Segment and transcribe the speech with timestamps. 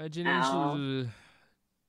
[0.00, 1.06] 哎，今天是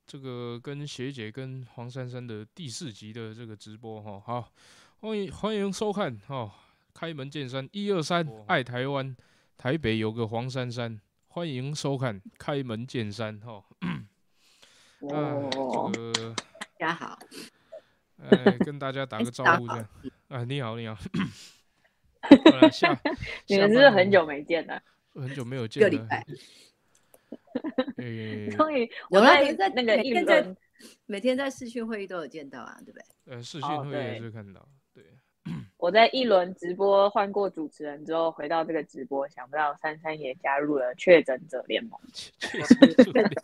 [0.05, 4.51] 这个跟学姐跟黄珊珊的第四集的这个直播哈，好，
[4.99, 6.53] 欢迎欢迎收看哈，
[6.93, 9.15] 开门见山，一二三，爱台湾，
[9.57, 13.63] 台北有个黄珊珊，欢迎收看开门见山哈。
[13.79, 15.47] 啊，
[15.93, 16.35] 这个
[16.77, 17.17] 大家好，
[18.21, 19.89] 哎，跟大家打个招呼这样，
[20.27, 20.97] 啊，你好你好，
[22.73, 22.91] 下，
[23.47, 24.83] 你们是不是很久没见了？
[25.15, 26.07] 很久没有见了，
[28.57, 30.55] 终于，我那天在那个一轮，
[31.05, 33.05] 每天在视讯会议都有见到啊，对不对？
[33.25, 34.67] 呃，视讯会议也是看到。
[34.93, 35.03] 对，
[35.77, 41.99] 我在一轮直播换过主持人之后，回到这个直播，想不到珊珊也加入了确诊者联盟，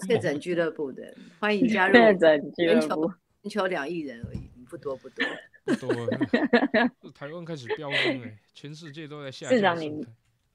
[0.08, 1.94] 确诊俱乐部的，欢迎加入。
[1.94, 3.12] 确诊俱乐部，
[3.44, 5.26] 全球两亿人而已，不多不多。
[5.66, 5.90] 不多。
[7.14, 9.48] 台湾开始飙升哎，全世界都在下。
[9.48, 9.90] 市长，你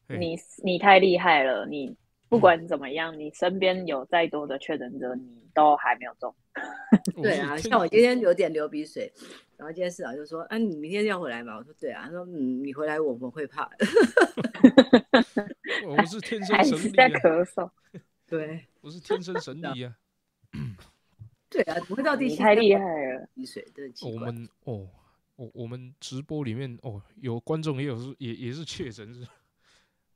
[0.09, 1.97] 你你太厉害了，你。
[2.33, 6.35] 不管怎么样，你身边有再多的确诊者，你都还没有中。
[7.23, 9.13] 对啊，像我今天有点流鼻水，
[9.59, 13.69] 然后今天市长就说：“啊，你明天要回来吗？”我说：“对啊。”他说：“嗯，你回来我们会怕。”
[15.87, 17.71] 我是天生 神力在咳嗽。
[18.27, 19.95] 对， 我是天生神力啊。
[21.51, 22.81] 对啊，不会到第七太厉害
[23.13, 24.89] 了，鼻水的我们哦，
[25.37, 29.23] 我我们直播里面哦，有观众也有是也也是确诊是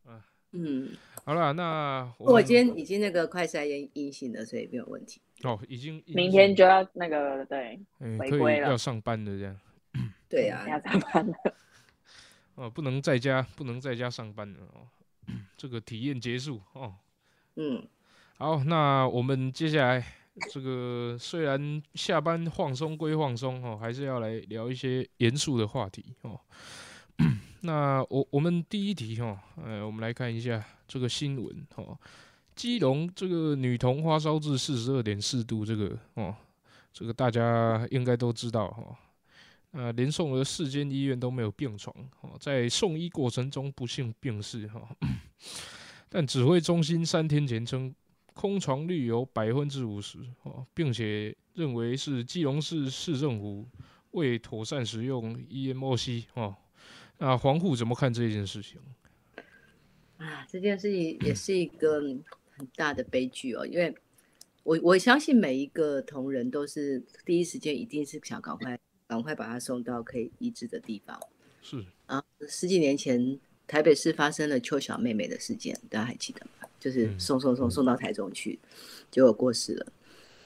[0.09, 0.25] 啊。
[0.53, 0.89] 嗯，
[1.27, 5.21] 好了，那我今天已经那个快筛阴阴性了，所以没有问题。
[5.43, 7.81] 哦，已经明天就要那个对
[8.17, 9.59] 回归了，要上班的这样。
[10.31, 11.35] 对啊，要上班了。
[12.55, 14.87] 哦，不能在家，不能在家上班了哦。
[15.59, 16.95] 这个体验结束哦。
[17.57, 17.85] 嗯，
[18.39, 20.05] 好，那我们接下来
[20.53, 26.39] 这个虽然下班放松归放松哦，还是要来聊一些严肃的话题哦。
[27.67, 31.99] 那我我们第一题哈，呃，我们来看一下这个新闻哈。
[32.55, 36.35] 基隆这个女童发烧至四十二点四度，这个哦，
[36.93, 38.97] 这个大家应该都知道哈。
[39.73, 44.81] 呃，连送了四间医院都没有病床，哦，在送医过程中不幸病逝哈。
[46.09, 47.95] 但指挥中心三天前称
[48.33, 53.67] 空床率有百分之五十哦，并且认为是基隆市市政府
[54.13, 56.55] 未妥善使用 EMOC 哦。
[57.19, 58.81] 那黄虎怎么看这件事情？
[60.19, 63.95] 啊，这件事情也是一个很大的悲剧哦，因为
[64.63, 71.21] 我我相信每一个同仁都是第一时间一定是想赶快赶快把他送到可以医治的地方。
[71.63, 76.69] 是啊，十几年前台北市发生了邱小妹妹的事件，大家还记得吗？
[76.79, 78.59] 就是送送送送到台中去，
[79.11, 79.93] 结果过世了。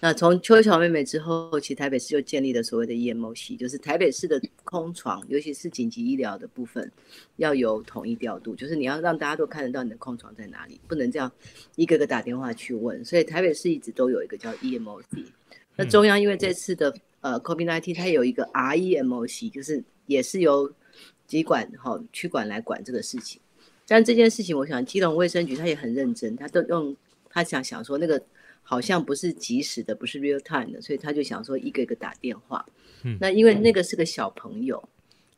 [0.02, 6.90] 那从邱小妹妹之后，其实台北市就建立了所谓的 EMO 系，就是台北市的空床，尤其是紧急医疗的部分，
[7.36, 11.30] 要有统一调度，就是你要让大家都看得到你的空床在哪里，不能这样
[11.76, 13.04] 一个个打电话去问。
[13.04, 15.26] 所以台北市一直都有一个叫 EMO 系。
[15.76, 20.72] 那中央因为这次的呃 COVID-19，它有一个 REMO 系，就是也是由
[21.26, 23.38] 疾管哈区管来管这个事情。
[23.86, 26.96] 但这件事情，我想基隆卫生局他也很认真，他都用
[27.28, 28.22] 他想想说那个。
[28.70, 32.64] 好像不是及时的，不是 real time 的，所以他就想说一个一个打电话。
[33.03, 34.81] 嗯，那因为那个是个小朋友，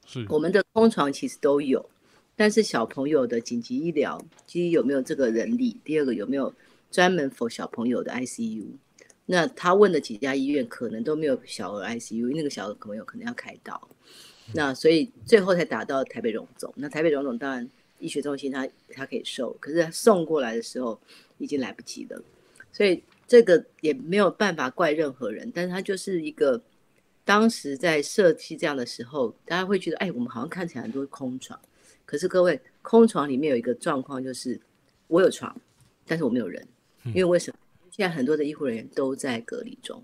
[0.04, 1.88] 是我们的空床其实都有，
[2.37, 6.53] 但是小朋友的紧急医疗，第一有没有这个人力，第二个有没有
[6.91, 8.66] 专门 for 小朋友的 ICU？
[9.25, 13.88] 那他问的几家医院可能都没有小儿 ICU，那个小儿朋友可能要开刀。
[14.53, 16.71] 那所以最后才打到台北荣总。
[16.76, 17.66] 那台北荣总当然
[17.98, 21.00] 医学中心他他可以收，可是送过来的时候
[21.38, 22.22] 已经来不及了，
[22.71, 23.03] 所以。
[23.32, 26.62] 这个也没有办法怪任何人，但是他就是一个
[27.25, 31.59] 当时在设计这样的时候，大家会觉得，哎，我们好像看起来很多空床，
[32.04, 34.60] 可是各位，空床里面有一个状况就是，
[35.06, 35.59] 我有床，
[36.06, 36.62] 但是我没有人，
[37.04, 37.59] 因为为什么？
[37.91, 40.03] 现在很多的医护人员都在隔离中，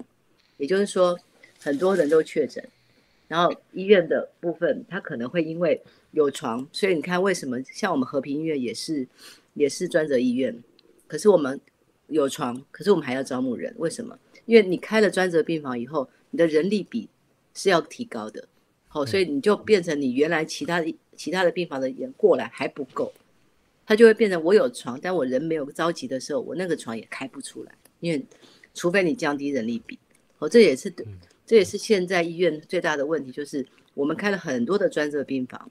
[0.57, 1.15] 也就是说，
[1.61, 2.67] 很多人都确诊，
[3.27, 5.79] 然后医院的部分，他可能会因为
[6.13, 9.07] 有床，所以你看为什么像我们和平医院也是
[9.53, 10.59] 也是专责医院，
[11.07, 11.61] 可是我们。
[12.09, 14.19] 有床，可是我们还要招募人，为什么？
[14.47, 17.09] 因为你开了专责病房以后，你的人力比
[17.55, 18.49] 是要提高的，
[18.89, 23.13] 好，所以你就变成你原来其他的其他的病房的人过来还不够，
[23.85, 28.25] 他就会变成我有床，但我人没有着急的时候，我那个床也开不出来，因为
[28.73, 29.99] 除非你降低人力比，
[30.39, 30.91] 哦，这也是
[31.45, 35.71] 这也是现在医院最大的问题，就是我们开了很多的专责病房，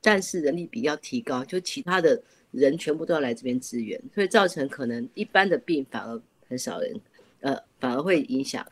[0.00, 2.22] 但是人力比要提高，就其他的。
[2.54, 7.00] 人全部都要来这边支援，所以造成可能一般的病反而很少人，
[7.40, 8.64] 呃，反而会影响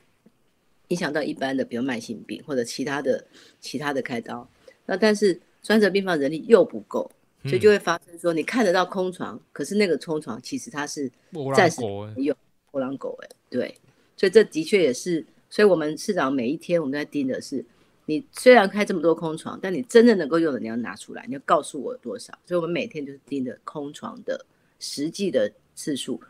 [0.89, 3.25] 影响到一般的，比如慢性病或者其他的
[3.61, 4.49] 其他的开刀。
[4.87, 7.11] 那但是专责病房人力又不够，
[7.45, 11.11] 所以就会发生说，你看得到空床，可是那个空床其实它是
[11.55, 11.81] 暂时
[12.17, 12.37] 没用，
[12.71, 13.75] 波浪狗哎，对，
[14.17, 17.65] 所以这的确也是，所以我们市长每一天我们在盯的是，
[18.13, 24.45] 你虽然开这么多空床，但你真正能够用的你要拿出来，你要告诉我多少，所以我们每天就是盯着空床的
[24.79, 26.21] 实际的次数，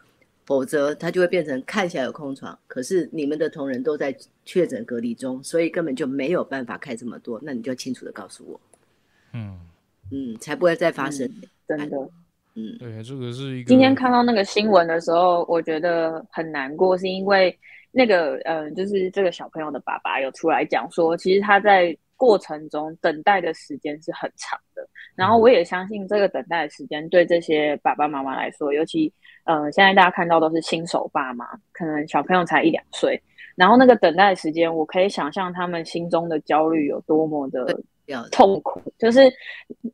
[0.44, 8.61] 否则它就会变成看起来有空床，可是你们的同仁都在确诊隔离中，所以根本就没有办法开这么多，那你就清楚的告诉我，
[9.32, 9.58] 嗯
[10.12, 11.28] 嗯，才不会再发生，
[11.67, 11.96] 真的。
[12.55, 13.69] 嗯，对，这个是一个。
[13.69, 17.58] 今天看到那个新闻的时候，我觉得很难过，是因为
[17.93, 24.89] 那个呃，就是这个小朋友的爸爸有出来讲说，其实他在过程中等待的时间是很长的。
[25.15, 29.12] 然后我也相信这个等待的时间对这些爸爸妈妈来说，尤其
[29.44, 33.21] 呃，现在大家看到都是新手爸妈，可能小朋友才一两岁，
[33.56, 37.79] 然后那个等待时间，我可以想象他们心中的焦虑有多么的。
[38.31, 39.33] 痛苦就是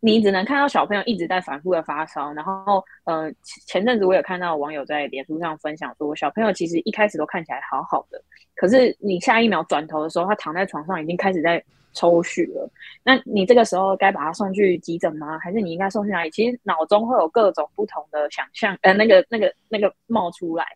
[0.00, 3.30] 你只能看到小朋友一直在反复的发烧，然后呃
[3.66, 8.20] 前阵子我有看到网友在脸书上分享说，小朋友其实一开始都看起来好好的，
[8.56, 11.62] 可是你下一秒转头的时候，他躺在床上已经开始在
[11.92, 12.70] 抽血了。
[13.02, 15.38] 那你这个时候该把他送去急诊吗？
[15.38, 16.30] 还是你应该送去哪里？
[16.30, 20.66] 其实脑中会有各种不同的想象，呃，那个那个那个冒出来。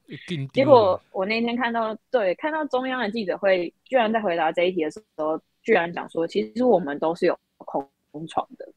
[0.53, 5.41] 结果我那天看到，对，看到中央的记者会居然在回答这一题的时候。
[5.65, 7.89] 居然讲说，其实我们都是有空
[8.27, 8.69] 床的。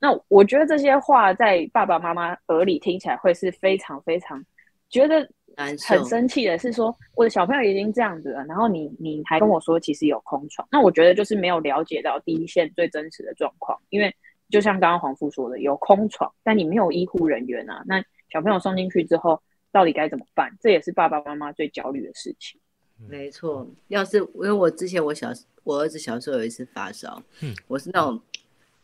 [0.00, 4.44] 那我觉得这些话在爸爸妈妈耳里听起来会是非常非常
[4.90, 6.58] 觉得很生气的。
[6.58, 13.80] 是说我的小朋友已经这样子了，然后你你还跟我说其实有空床，那我觉得就是没有了解到第一线最真实的状况。
[13.90, 14.14] 因为
[14.50, 17.82] 就像刚刚黄富说的，有空床，但你没有医护人员啊。
[17.86, 19.40] 那小朋友送进去之后，
[19.72, 20.50] 到底该怎么办？
[20.60, 22.60] 这也是爸爸妈妈最焦虑的事情。
[23.08, 25.28] 没错，要是因为我之前我小
[25.64, 28.20] 我儿子小时候有一次发烧，嗯，我是那种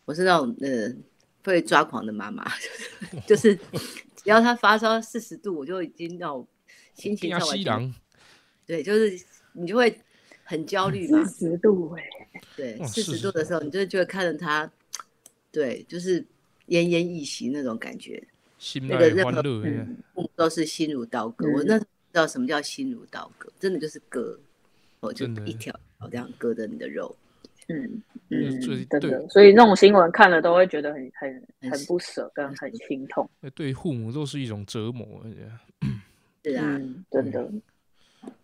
[0.05, 0.93] 我是那种呃
[1.45, 2.45] 会抓狂的妈妈，
[3.27, 3.55] 就是
[4.17, 6.47] 只要他发烧四十度，我就已经那种
[6.95, 7.95] 心情上完
[8.67, 9.19] 对，就是
[9.53, 10.01] 你就会
[10.45, 12.05] 很焦虑嘛，四十度哎，
[12.57, 14.71] 对，四十度的时候，你就就会看着他，
[15.51, 16.21] 对，就是
[16.69, 18.23] 奄奄一息那种感觉，
[18.59, 19.43] 心那个任何
[20.37, 21.81] 都是心如刀割，我那。
[22.13, 24.37] 知道什么叫心如刀割，真的就是割，
[24.99, 27.15] 哦，就一条条这样割着你的肉，
[27.69, 28.03] 嗯。
[28.31, 33.31] 嗯，真的，所以那种新闻看了都会觉得很很很不舍，跟很心痛。
[33.55, 35.25] 对父母都是一种折磨，
[36.45, 37.51] 是啊，真的。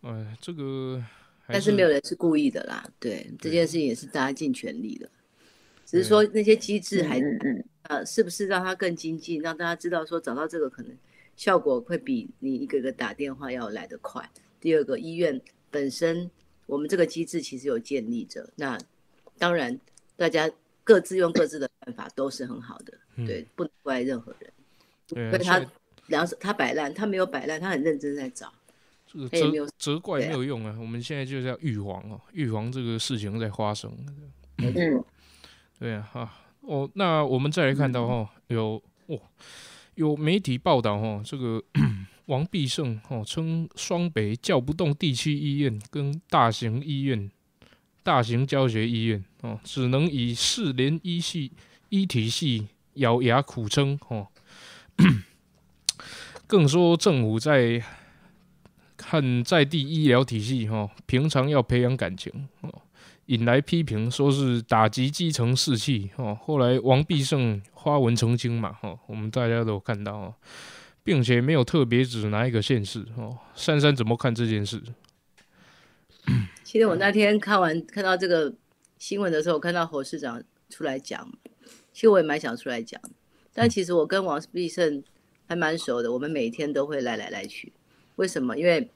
[0.03, 1.03] 哎，这个，
[1.47, 5.09] 但是没有人是故意的啦，对，这件事情也是大家尽全力的，
[5.85, 7.21] 只是说那些机制还
[7.83, 10.97] 呃，是不是让他更精进，让大家知道说找到这个可能。
[11.37, 14.27] 效果会比你一个个打电话要来得快。
[14.59, 15.39] 第二个，医院
[15.71, 16.31] 本身
[16.65, 18.79] 我们这个机制其实有建立着，那
[19.37, 19.79] 当然
[20.17, 20.51] 大家
[20.83, 22.95] 各自用各自的办法都是很好的，
[23.27, 24.51] 对，不能怪任何人。
[25.07, 25.61] 对，他
[26.09, 28.53] 两他摆烂，他没有摆烂，他很认真在找。
[29.07, 33.91] 这个责责怪没有用啊，我们现在就是要预防哦，预防这个事情在发生。
[34.59, 35.05] 嗯，
[35.79, 39.21] 对啊，哈哦，那我们再来看到哈，有哦。
[39.95, 41.63] 有媒体报道，哈，这个
[42.27, 47.31] 王必胜，哦，称双北叫不动地区医院跟大型医院、
[48.03, 51.51] 大型教学医院，哦，只能以四联医系
[51.89, 54.29] 医体系咬牙苦撑，哦，
[56.47, 57.83] 更说政府在
[58.97, 62.83] 看在地医疗体系，哈，平常要培养感情，哦。
[63.27, 66.39] 引来批评，说是打击基层士气哦。
[66.41, 70.35] 后来王必胜发文澄清嘛，哈，我们大家都有看到哦，
[71.03, 73.37] 并且没有特别指哪一个县市哦。
[73.57, 74.81] 珊珊怎么看这件事？
[76.63, 78.55] 其实我那天看完看到这个
[78.97, 81.29] 新闻的时候，我看到侯市长出来讲，
[81.93, 83.01] 其实我也蛮想出来讲，
[83.53, 85.03] 但其实我跟王必胜
[85.47, 87.73] 还蛮熟的，我们每天都会来来来去。
[88.17, 88.57] 为什么？
[88.57, 88.91] 因为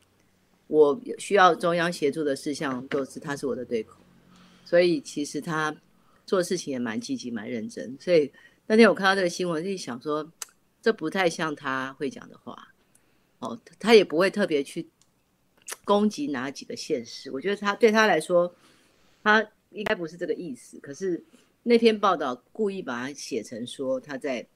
[0.66, 3.98] 我需要中央协助的事项，都是他是我的对口。
[4.64, 5.74] 所以其实他
[6.24, 7.96] 做事情也蛮积极、蛮认真。
[8.00, 8.30] 所以
[8.66, 10.30] 那天我看到这个新闻，就想说，
[10.80, 12.68] 这不太像他会讲的话。
[13.40, 14.88] 哦，他也不会特别去
[15.84, 17.30] 攻击哪几个县市。
[17.30, 18.54] 我觉得他对他来说，
[19.22, 20.78] 他应该不是这个意思。
[20.78, 21.24] 可是
[21.62, 24.46] 那篇报道故意把它写成说他在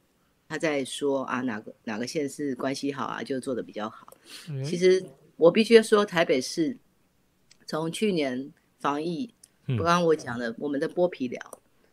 [0.49, 4.07] 他在说啊哪个哪个县市关系好啊，就做的比较好。
[4.65, 5.05] 其实
[5.37, 6.77] 我必须说，台北市
[7.67, 9.33] 从去年防疫。
[9.67, 11.41] 刚刚我讲的，我们的剥皮疗，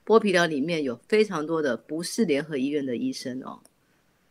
[0.05, 3.57] 剥皮疗里面有非常多的不是联合医院的医生哦，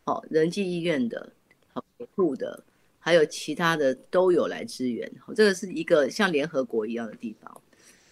[0.03, 1.33] 哦，仁济医院的、
[1.73, 2.63] 好护的，
[2.99, 5.11] 还有其他的都有来支援。
[5.35, 7.61] 这个是一个像联合国一样的地方。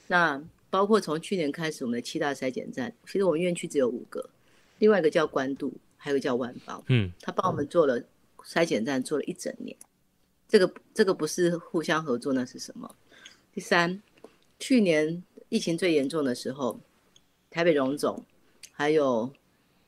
[0.08, 4.28] 那包括从去年开始，我们的七大筛检站，其实我们院区只有五个，
[4.80, 6.84] 另外一个叫关渡，还有个叫万邦。
[6.88, 8.02] 嗯，他帮我们做了
[8.44, 9.78] 筛检站，做了一整年。
[10.48, 12.96] 这个这个不是互相合作，那是什么？
[13.54, 14.02] 第三，
[14.58, 16.80] 去年疫情最严重的时候，
[17.52, 18.26] 台北荣总
[18.72, 19.32] 还有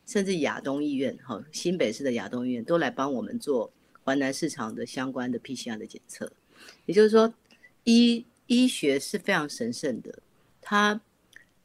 [0.05, 3.71] 甚至亚东医院，哈，新北市的亚东医院都来帮我们做
[4.03, 6.31] 华南市场的相关的 PCR 的检测。
[6.85, 7.33] 也就是说，
[7.85, 10.19] 医医学是非常神圣的，
[10.61, 11.01] 它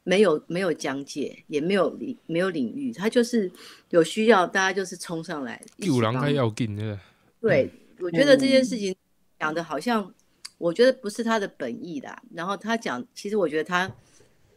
[0.07, 3.51] 没有没有讲解，也没有领没有领域，他就是
[3.89, 5.61] 有需要，大家就是冲上来。
[5.79, 6.97] 救人该要紧的。
[7.41, 8.95] 对，我觉得这件事情
[9.37, 10.13] 讲的好像。
[10.59, 12.09] 我觉得不是他的本意的。
[12.33, 13.95] 然后他讲，其实我觉得他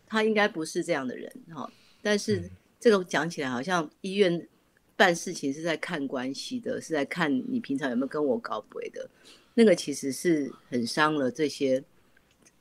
[0.07, 1.71] 他应该不是这样的人哈。
[2.01, 2.43] 但是
[2.79, 4.49] 这个讲起来好像医院
[4.97, 9.07] 办事情是在看关系的，是在看你平常有没有跟我搞鬼的。
[9.53, 11.85] 那个其实是很伤了这些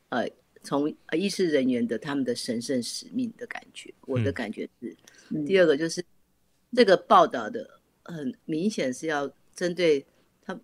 [0.09, 0.27] 呃
[0.63, 3.93] 从医师人员的他们的神圣使命的感觉。
[4.01, 4.95] 我的感觉是，
[5.45, 6.03] 第二个就是
[6.75, 10.05] 这个报道的很明显是要针对
[10.41, 10.59] 他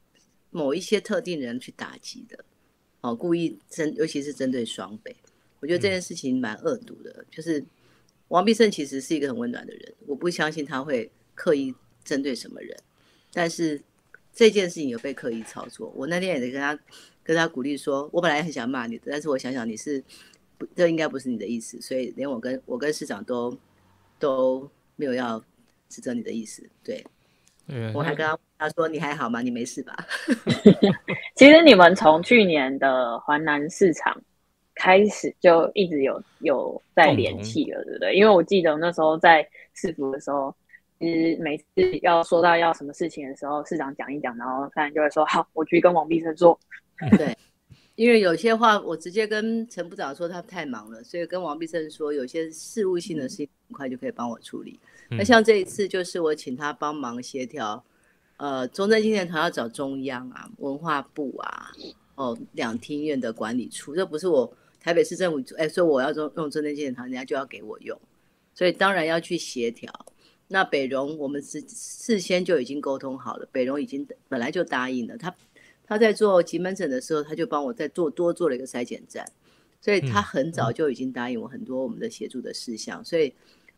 [0.52, 2.44] 某一些特定人去打击的。
[3.02, 5.16] 哦，故意针，尤其是针对双北，
[5.60, 7.24] 我觉得这件事情蛮恶毒的。
[7.30, 7.64] 就是
[8.30, 11.74] 王必胜其实是一个很温暖的人，我不相信他会刻意
[12.04, 12.76] 针对什么人。
[13.32, 13.80] 但是
[14.34, 16.80] 这件事情有被刻意操作，我那天也在跟他
[17.26, 20.02] 跟他鼓励说，我本来很想骂你的，但是我想想你是
[20.58, 23.58] 不，这应该不是你的意思，所以连我跟我跟市长都
[24.18, 25.44] 都没有要
[25.90, 26.64] 指责你的意思。
[26.84, 27.04] 对，
[27.94, 28.40] 我还跟他。
[28.58, 29.42] 他说：“你还好吗？
[29.42, 29.94] 你没事吧？”
[31.36, 34.18] 其实你们从去年的华南市场
[34.74, 38.16] 开始就一直有有在联系了，对不对？
[38.16, 40.56] 因为我记得那时候在市府的时候，
[41.02, 41.66] 其实每次
[42.02, 46.58] 要说到要什么事情的时候，市长讲一讲，然后当然就会说：“好，我去跟王必生说。”
[47.18, 47.38] 对，
[47.96, 54.80] 因为有些话我直接跟陈部长说，他太忙了，所以跟王必胜说，有些事务性的事情很快就可以帮我处理。
[55.10, 57.84] 那像这一次，就是我请他帮忙协调。
[58.38, 61.72] 呃，中正纪念堂要找中央啊，文化部啊，
[62.16, 67.98] 哦，两厅院的管理处，这不是我台北市政府哎，说我要用用中正纪念堂，人家就要给我用，
[68.54, 69.90] 所以当然要去协调。
[70.50, 75.34] 那北荣我们是事先就已经沟通好了，北荣已经本来就答应了，他
[75.86, 79.26] 他在做急门诊的时候，他就帮我再做多做了一个筛检站，
[79.80, 83.04] 所以他很早就已经答应我很多我们的协助的事项。
[83.06, 83.34] 所以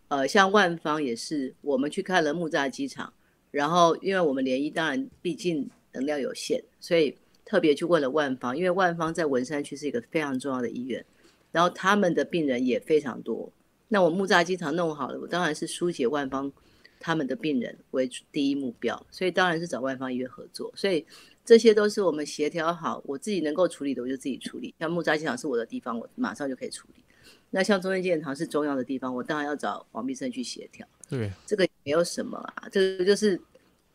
[0.07, 3.13] 呃，像万方也是，我们去看了木栅机场。
[3.49, 11.03] 然后，因为我们联谊当然毕竟能量有限，所以特别去问了万方，因为万方在文山区是一个非常重要的医院，
[11.51, 13.51] 然后他们的病人也非常多。
[13.87, 16.51] 那我木栅机场弄好了，我当然是疏解万方
[16.99, 20.71] 他们的病人为第一目标，所以当然是找万方医院合作。
[20.75, 21.05] 所以
[21.47, 24.75] 这些都是我们协调好，我自己能够处理的我就自己处理。
[24.77, 27.05] 像木栅机场是我的地方，我马上就可以处理。
[27.51, 30.85] 那像中央纪念堂是中央的地方，我当然要找王必胜去协调。
[31.09, 33.39] 对，这个没有什么啊，这个就是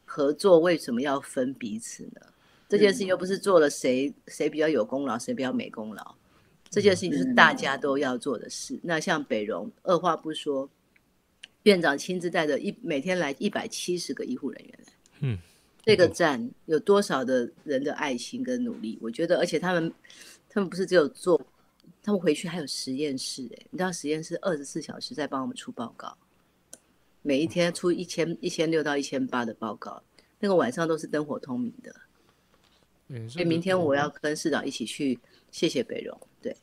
[0.07, 2.23] 合作，为什么要分彼此呢？
[2.71, 6.15] 这件事情又不是做了谁谁比较有功劳，谁比较没功劳，
[6.71, 8.81] 这件事情是大家都要做的事。
[8.83, 10.71] 那像北荣，二话不说，
[11.65, 15.39] 院长亲自带着一每天来一百七十个医护人员来，嗯，
[15.83, 18.99] 这个站有多少的人的爱心跟努力？
[19.03, 19.93] 我觉得，而且他们
[20.49, 21.41] 他们不是只有做，
[22.03, 26.17] 他们回去还有实验室，哎，你知道实验室二十四小时在帮我们出报告。
[27.23, 30.03] 每一天出一千一千六到一千八的报告，
[30.39, 31.95] 那个晚上都是灯火通明的。
[33.29, 35.19] 所以明天我要跟市长一起去，
[35.51, 36.19] 谢谢北荣。
[36.41, 36.57] 对，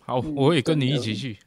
[0.00, 1.38] 好，我也跟你一起去。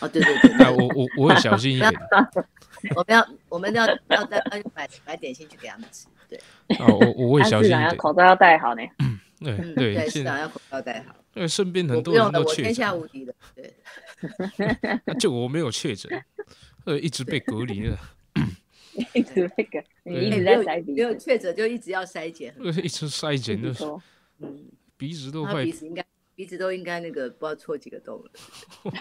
[0.00, 1.92] 哦，对对对，我我我会小心一点。
[2.96, 6.06] 我们要我们要要带要买买点心去给他们吃。
[6.28, 6.38] 对，
[6.78, 7.96] 啊，我我会小心一点。
[7.96, 8.82] 口罩要戴好呢。
[9.40, 11.14] 对对，市长要口罩戴好。
[11.34, 12.64] 因为身边很多人都确诊。
[12.64, 13.34] 天下无敌的。
[13.54, 13.74] 对。
[15.18, 16.22] 就我没有确诊。
[16.84, 17.96] 呃，一直被隔离了，
[19.14, 23.84] 一直被隔，你一直在筛鼻，没有确诊就一直要筛检，呃，一直筛检就是，
[24.40, 24.64] 嗯，
[24.96, 29.00] 鼻子都快，鼻子应该鼻子都应该那个不知道戳几个洞了。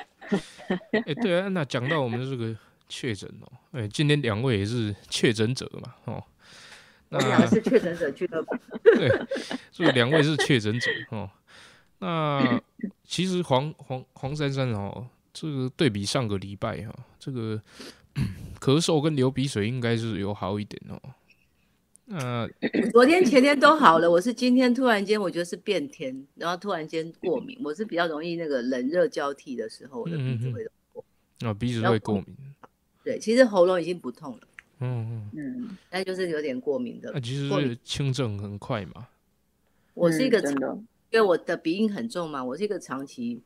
[1.08, 2.56] 哎，对啊，那讲到我们的这个
[2.92, 6.24] 确诊哦，哎，今天两位也是确诊者嘛，哦，
[7.08, 9.10] 那是确诊者俱乐部，对，
[9.72, 11.30] 所以两位是确诊者哦，
[12.00, 12.62] 那
[13.06, 15.08] 其实黄黄黄珊珊哦。
[15.34, 17.58] 这个对比上个礼拜哈，这个
[18.60, 21.00] 咳嗽跟流鼻水应该是有好一点哦。
[22.08, 22.46] 那
[22.92, 27.58] 昨天前天都好了，我是今天突然间我觉得是变天，然后突然间过敏。
[27.64, 31.06] 我是比较容易那个冷热交替的时候，我的鼻子会过。
[31.48, 32.26] 啊，鼻子会过敏。
[33.04, 34.42] 对，其实喉咙已经不痛了。
[34.80, 37.12] 嗯嗯嗯，但就是有点过敏的。
[37.14, 39.08] 那其实轻症很快嘛。
[39.94, 40.68] 我是一个真的，
[41.12, 43.42] 因为我的鼻音很重嘛，我是一个长期。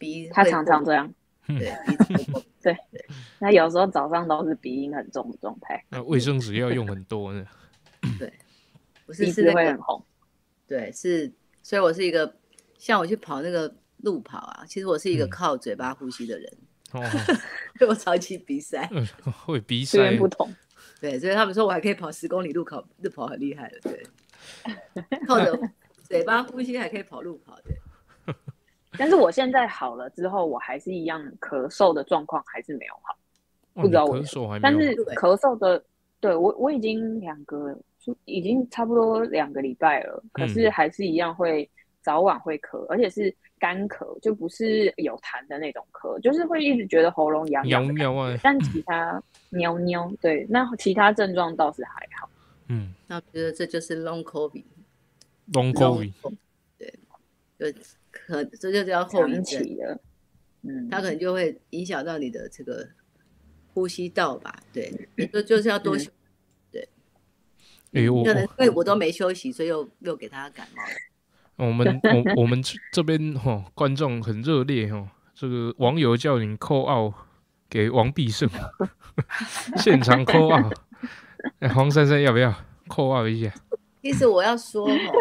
[0.00, 1.12] 鼻他常常这样，
[1.44, 1.74] 对
[2.62, 3.04] 对对，
[3.40, 7.44] 那有时候早上都是鼻音很重的状态，那卫生纸要用很多呢，
[8.16, 8.32] 对，
[9.16, 10.00] 鼻子会很红，
[10.68, 11.32] 对，是，
[11.64, 12.32] 所以我是一个
[12.78, 16.56] 像我去跑那个路跑啊，其实我是一个嗯靠嘴巴呼吸的人，
[16.92, 17.02] 哦，
[17.76, 19.06] 所以我长期比赛，嗯
[19.46, 20.54] 会鼻资源塞，不同。
[21.00, 24.02] 对，所以他们说我还可以跑十公里路跑，路跑很厉害的，对，
[25.28, 25.56] 靠着
[26.02, 28.34] 嘴巴呼吸还可以跑路跑，对，
[28.98, 33.16] 但是我现在好了之后，我还是一样咳嗽的状况还是没有好，
[33.74, 35.84] 哇不知道为你咳嗽还没但是咳嗽的，
[36.18, 37.78] 对我我已经两个
[38.24, 41.70] 已经差不多两个礼拜了，可是嗯还是一样会
[42.02, 52.30] 早晚会咳，而且是干咳，就不是有痰的那种咳，就是会一直觉得喉咙痒喵痒啊，但其他 喵喵，对，那其他症状倒是还好。
[52.68, 52.94] 嗯。
[53.06, 56.36] 那我觉得这就是 long covid，，long covid，long
[56.78, 57.78] 对，就
[58.10, 60.00] 可这就叫后遗长症，期的，
[60.62, 62.86] 嗯，它可能就会影响到你的这个
[63.74, 64.92] 呼吸道吧，对，
[65.32, 65.98] 就就是要多嗯。
[65.98, 66.10] 休
[67.94, 70.90] 哎，我可能因为我都没休息，所以又又给他感冒了。
[71.58, 77.12] 我们我我们这这边哈观众很热烈哈，这个网友叫你扣奥
[77.68, 78.48] 给王必胜，
[79.76, 80.70] 现场扣奥，
[81.58, 82.54] 哎黄珊珊要不要
[82.86, 83.52] 扣奥一下？
[84.00, 85.12] 其实我要说哈，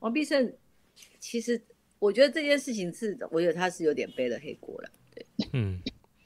[0.00, 0.52] 王必胜，
[1.18, 1.60] 其实
[1.98, 4.90] 我觉得这件事情是，我觉得他是有点背了黑锅了。
[5.14, 5.80] 对嗯，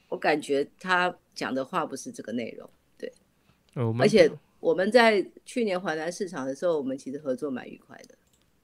[0.09, 2.69] 我感觉他讲的话不是这个内容，
[3.75, 8.15] 呃我们而且我们在去年华南市场的时候，我们其实合作蛮愉快的。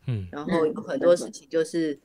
[0.09, 1.97] 嗯然后有很多事情就是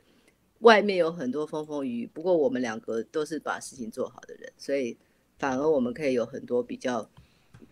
[0.61, 4.96] 外面有很多风风雨雨，不过我们两个都是把事情做好的人，所以
[5.38, 7.08] 反而我们可以有很多比较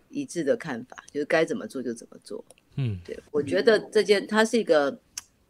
[0.09, 2.43] 一致的看法，就是该怎么做就怎么做。
[2.75, 4.99] 嗯对我觉得这件他是一个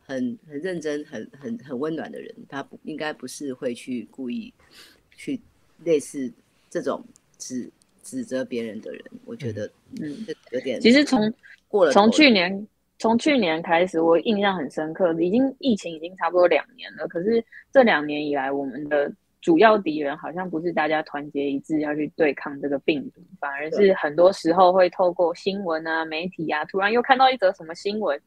[0.05, 4.53] 很很认真、很很很温暖的人，他不应该不是会去故意
[5.15, 5.39] 去
[5.85, 6.31] 类似
[6.69, 7.03] 这种
[7.37, 7.69] 指
[8.03, 9.03] 指责别人的人。
[9.25, 9.69] 我觉得
[10.01, 11.33] 嗯，这有点其实从
[11.67, 12.67] 过了从去年
[13.03, 17.05] 从去年开始，我印象很深刻，已经疫情已经差不多两年了。
[17.10, 19.11] 可是这两年以来，我们的
[19.42, 28.18] 主要敌人好像不是大家团结一致要去对抗这个病毒，反而是很多时候会透过新闻啊、媒体啊，突然又看到一则什么新闻，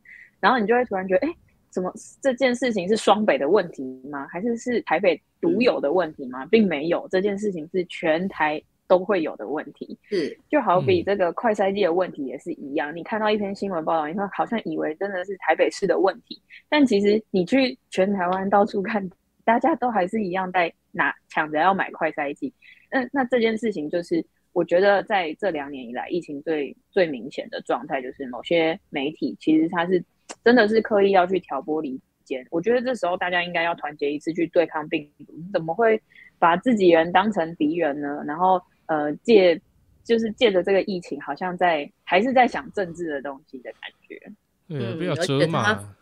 [0.40, 1.34] 然后你就会突然觉得，哎，
[1.70, 4.26] 怎么这件事情是双北的问题吗？
[4.30, 6.44] 还是是台北独有的问题吗？
[6.50, 9.98] 并没有，这件事情是全台都会有的问题。
[10.08, 19.08] 是就好比嗯这个快筛剂的问题也是一样，你看到一篇新闻报道，你会好像以为真的是台北市的问题，但其实你去全台湾到处看，
[19.44, 22.52] 大家都还是一样在拿抢着要买快筛剂。
[22.90, 30.02] 那那这件事情就是，我觉得在这两年以来，疫情最最明显的状态就是某些媒体其实它是
[30.44, 32.46] 真的是刻意要去挑拨离间。
[32.50, 36.00] 我觉得这时候大家应该要团结一致去对抗病毒，怎么会
[36.38, 38.22] 把自己人当成敌人呢？
[38.26, 39.60] 然后呃借
[40.04, 44.32] 就是借着这个疫情，好像在还是在想政治的东西的感觉。
[44.68, 45.94] 对，嗯不要而且他，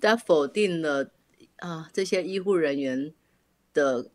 [0.00, 1.10] 他否定了
[1.56, 3.12] 啊这些医护人员
[3.72, 4.10] 的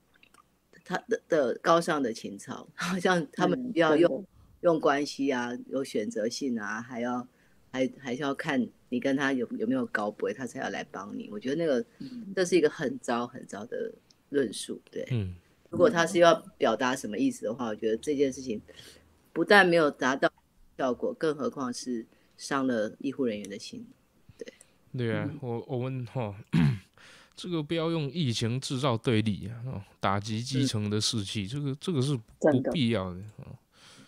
[0.83, 4.25] 他的的高尚的情操，好像他们嗯要用、
[4.61, 7.27] 用关系啊，有选择性啊，还要
[7.71, 11.29] 还还是要看你跟他有有没有高博，他才要来帮你。
[11.31, 13.93] 我觉得那个嗯这是一个很糟很糟的
[14.29, 14.81] 论述。
[14.89, 15.35] 对，嗯
[15.69, 18.61] 如果他是要表达什么意思的话，我觉得这件事情
[19.31, 20.31] 不但没有达到
[20.77, 22.05] 效果，更何况是
[22.37, 23.85] 伤了医护人员的心。
[24.37, 24.53] 对
[24.97, 26.35] 对啊，嗯我我们哈，
[27.35, 33.19] 这个不要用疫情制造对立啊，哦，打击基层的士气，这个这个是不必要的。
[33.37, 33.55] 哦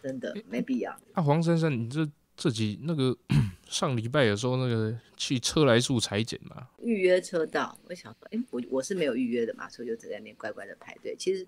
[0.03, 0.91] 真的没必要。
[1.13, 2.03] 啊，黄珊珊，你这
[2.35, 3.15] 这几那个
[3.67, 11.15] 上礼拜有时候那个去车来树裁剪嘛，预约车道，我想说，哎、我我是没有预约的嘛，所以就在那边乖乖的排队。
[11.17, 11.47] 其实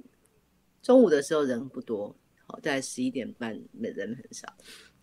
[0.81, 2.15] 中午的时候人不多，
[2.45, 4.47] 好，大概十一点半人很少。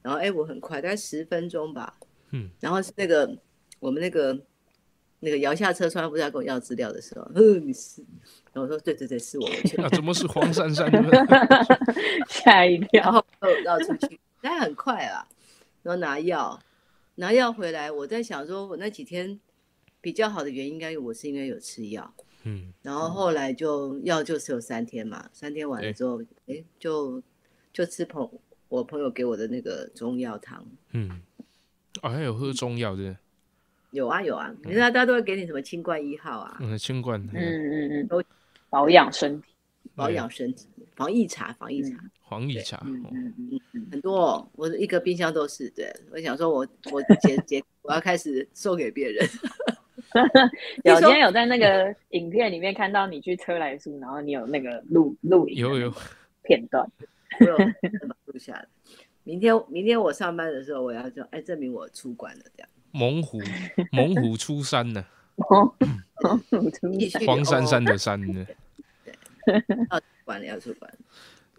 [0.02, 1.98] 然后哎、我很快，大概十分钟吧，
[2.30, 3.36] 嗯，然后是那个
[3.80, 4.38] 我们那个
[5.18, 8.00] 那个摇下车窗不是要跟我要资料的时候，嗯，你是，
[8.52, 10.90] 然后我说对对对，是我，我去， 啊，怎么是黄珊珊？
[12.28, 13.12] 吓一然跳。
[13.12, 13.24] 后
[13.64, 15.26] 绕出去，但很快啊，
[15.82, 16.60] 然后拿药，
[17.16, 19.40] 拿药回来，我在想说，我那几天
[20.00, 22.14] 比较好的原因，应该我是因为有吃药。
[22.44, 22.72] 嗯。
[22.82, 27.22] 然后后来就药就只有三天嘛，三天完了之后，哎，就
[27.72, 28.30] 就吃朋
[28.68, 31.22] 我朋友给我的那个中药汤，嗯，
[32.02, 33.16] 啊，还有喝中药的，
[33.90, 38.06] 有啊有啊，你看大家都会给你什么清冠一号啊，嗯，清冠，嗯嗯，嗯。
[38.06, 38.22] 都，
[38.68, 39.48] 保养身体。
[39.96, 40.66] 保养身体，
[41.00, 45.70] 防疫茶，防疫茶，黄薏茶，嗯哦嗯嗯嗯，很多、哦，我的一个冰箱都是。
[45.70, 49.26] 对，我想说我我节节我要开始送给别人，
[50.84, 55.90] 有今天有在那个影片里面看到你去车来树，然后你有那个录录影有有，
[56.42, 56.86] 片段。
[57.40, 57.56] 我有
[58.26, 58.66] 录下来。
[59.24, 62.68] 明天明天我上班的时候，我要就哎证明我出关了这样。
[62.90, 63.38] 猛虎
[63.90, 65.02] 猛虎出山呢
[66.98, 68.46] 继续黄珊哦珊的山呢。
[69.90, 70.88] 要管了，要出关。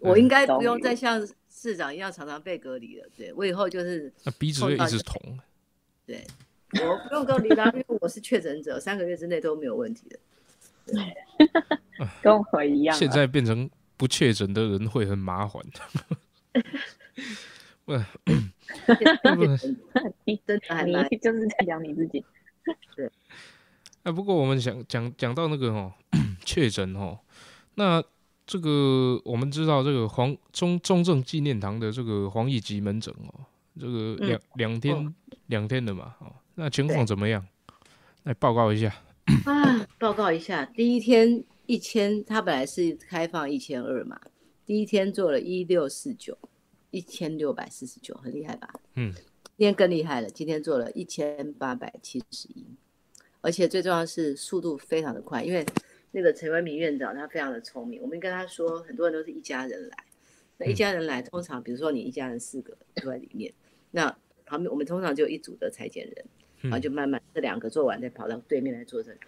[0.00, 3.06] 我应该不用再像市长一样常常被隔离了。
[3.14, 5.38] 对我以后就是那鼻子会一直捅，
[6.06, 6.26] 对，
[6.80, 10.18] 我不用隔离啦，因为我是确诊者，三个月之内都没有问题的。
[12.22, 12.98] 跟我一样啊。
[12.98, 15.62] 现在变成不确诊的人会很麻烦。
[17.84, 19.44] 不， 不
[20.24, 22.24] 你真的你就是在讲你自己。
[24.02, 25.92] 哎，不过我们想讲讲到那个哦，
[26.44, 27.20] 确诊哦，
[27.76, 28.02] 那
[28.52, 33.40] 这个我们知道这个黄中中正纪念堂的这个黄奕吉门诊哦，
[33.80, 35.14] 这个两两天
[35.46, 37.46] 两天的嘛哦，那情况怎么样？
[38.24, 38.94] 来报告一下。
[39.46, 44.20] 啊，报告一下，第一天一千，它本来是开放一千二嘛，
[44.66, 46.36] 第一天做了一六四九，
[46.90, 48.68] 一千六百四十九，很厉害吧？
[48.96, 49.14] 嗯，
[49.56, 52.66] 今天更厉害了，今天做了一千八百七十一，
[53.40, 55.64] 而且最重要的是速度非常的快，因为
[56.12, 60.04] 那个陈文明院长他非常的聪明，我们跟他说，很多人都是一家人来，
[60.58, 63.52] 那一家人来，通常比如说你一家人四个坐在里面，
[63.90, 66.24] 那旁边我们通常就有一组的裁剪人。
[66.64, 69.18] 然后就慢慢这两个做完，再跑到对面来做这个。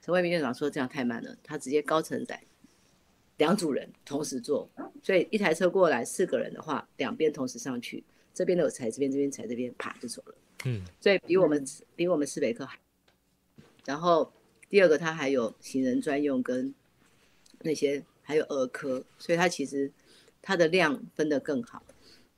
[0.00, 2.42] 陈慧明院长说这样太慢了，他直接高承载
[3.36, 4.68] 两组人同时做，
[5.00, 8.02] 所以一台车过来四个人的话，两边同时上去，
[8.34, 10.34] 这边都有踩这边，这边踩这边，啪就走了。
[10.64, 11.64] 嗯，所以比我们
[11.94, 12.76] 比我们市北科还。
[13.84, 14.32] 然后
[14.72, 16.74] 第二个，它还有行人专用跟
[17.60, 19.92] 那些还有儿科，所以它其实
[20.40, 21.82] 它的量分得更好。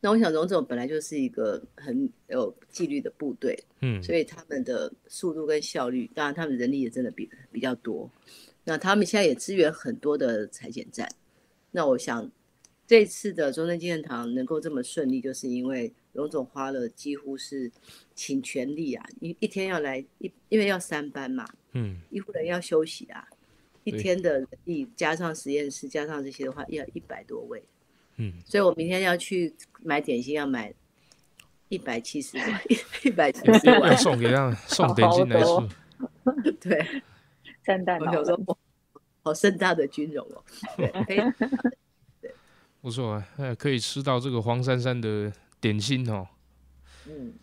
[0.01, 8.11] 那我想荣总本来就是一个很有纪律的部队，嗯，所以他们的速度跟效率，当然他们人力也真的比比较多。
[8.65, 11.09] 那他们现在也支援很多的裁剪站。
[11.71, 12.29] 那我想
[12.85, 17.71] 这次的中正纪念堂能够这么顺利，就是因为荣总花了几乎是
[18.17, 23.29] 倾全力啊，一一天要来一，因为要三班嘛，嗯，医护人要休息啊，
[23.85, 27.63] 一天的人力加上实验室加上这些的话，要一百多位。
[28.17, 30.73] 嗯，所以我明天要去买点心，要买
[31.69, 32.63] 一百七十万，
[33.03, 33.97] 一百七十要万。
[33.99, 36.53] 送给他送点心来吃。
[36.61, 37.03] 对，
[37.65, 38.57] 圣诞老人我想说，哇
[39.23, 40.45] 好盛大的军容哦。
[41.07, 41.23] 对，
[42.81, 46.29] 不错啊，呃，可以吃到这个黄珊珊的点心哦。
[47.07, 47.35] 嗯，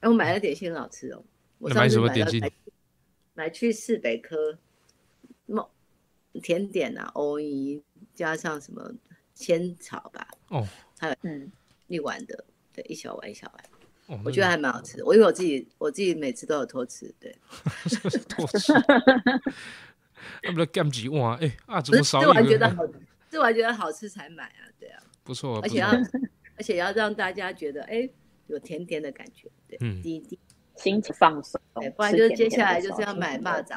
[0.00, 1.24] 哎，我买的点心很好吃哦。
[1.58, 2.52] 我那买上次买什么点心
[3.34, 4.58] 买去市北科，
[5.46, 5.66] 梦
[6.42, 7.82] 甜点啊，藕泥
[8.14, 8.92] 加上什么
[9.34, 10.66] 仙草吧，哦
[10.98, 11.50] 还有嗯，
[11.88, 13.64] 一碗的，对，一小碗一小碗，
[14.18, 15.04] 哦，我觉得还蛮好吃的。
[15.04, 17.34] 我因为我自己我自己每次都有偷吃，对
[18.28, 18.72] 偷吃。
[20.42, 21.36] 要不然干几碗？
[21.38, 22.52] 哎啊，怎么少吃完一个？
[22.52, 22.86] 觉得好，
[23.30, 25.90] 吃完觉得好吃才买啊，对啊，不错啊，而且要。
[26.54, 28.08] 而且要让大家觉得哎
[28.46, 30.38] 有甜甜的感觉，对，嗯第一第一
[30.82, 31.60] 心情放松，，
[31.96, 33.76] 不然就是接下来就是要买蚂蚱，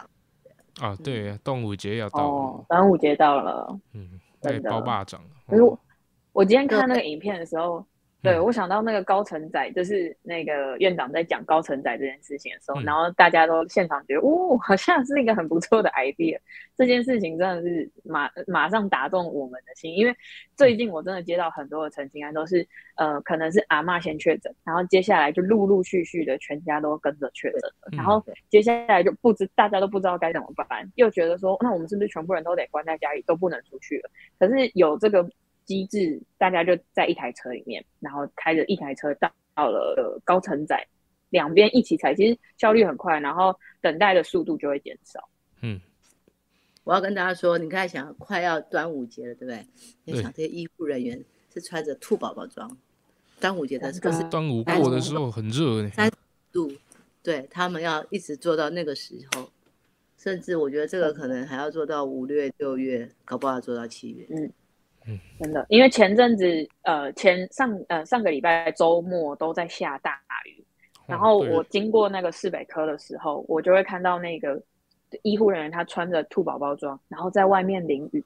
[0.82, 3.80] 啊，对啊，端午节要到哦了，，端午节到了。
[3.94, 5.22] 嗯，对，包霸掌。
[5.48, 5.80] 可是哦我
[6.34, 7.86] 我今天看那个影片的时候，
[8.26, 16.38] 对嗯我想到那个高承载，就是那个院长在讲高承载这件事情的时候，嗯然后大家都现场觉得，哦，好像是一个很不错的 idea。
[16.76, 20.14] 这件事情真的是马马上打动我们的心，因为
[20.58, 34.10] 最近我真的接到很多的澄清案，都是呃，可能是阿妈先确诊，然后接下来就陆陆续续的全家都跟着确诊了，嗯然后接下来就不知大家都不知道该怎么办，又觉得说，那我们是不是全部人都得关在家里，都不能出去了？
[34.38, 35.26] 可是有这个
[35.65, 40.88] 机制，大家就在一台车里面，然后开着一台车到到了呃高承载，
[41.30, 45.28] 两边一起踩，其实效率很快，然后等待的速度就会减少。
[45.62, 45.82] 嗯，
[46.84, 49.65] 我要跟大家说，你刚才想快要端午节了，对不对？
[50.04, 51.23] 你想这些医护人员
[51.54, 52.78] 是穿着兔宝宝装，
[53.39, 55.89] 端午节的这个是端午过的时候很热呢。
[55.89, 56.12] 三
[56.51, 56.71] 度，
[57.23, 59.49] 对他们要一直做到那个时候，
[60.17, 64.28] 甚至我觉得这个可能还要做到五月、六月，搞不好做到七月。
[65.39, 66.46] 真的，因为前阵子
[66.84, 70.63] 呃前上呃上个礼拜周末都在下大雨，
[71.06, 74.62] 然后我经过那个市北科的时候，我就会看到那个
[75.22, 78.24] 医护人员他穿着兔宝宝装，然后在外面淋雨，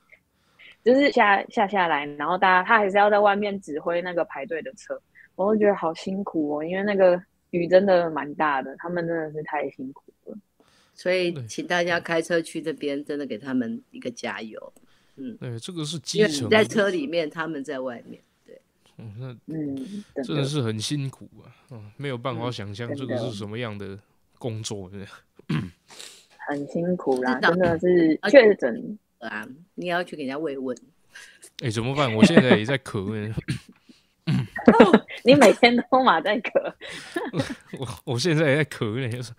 [0.84, 5.00] 就是下下下来，然后大家他还是要在外面指挥那个排队的车，
[5.36, 10.38] 我就觉得好辛苦哦，因为那个雨真的蛮大的，他们真的是太辛苦了。
[10.94, 14.72] 所以请大家开车去这边，真的给他们一个加油，
[15.40, 18.22] 对，这个是基层，你在车里面，他们在外面。
[18.98, 23.98] 嗯，那嗯，真真的是很辛苦啊，嗯，没有办法嗯想象这个是什么样的
[24.38, 25.06] 工作呢？
[26.50, 28.98] 很辛苦啦，真的是确诊。
[29.20, 30.78] 啊，你也要去给人家慰问。
[31.62, 32.14] 哎，怎么办？
[32.14, 33.36] 我现在也在咳呢。
[35.24, 36.74] 你每天都马在咳，
[37.78, 39.34] 我我现在也在咳呢，就是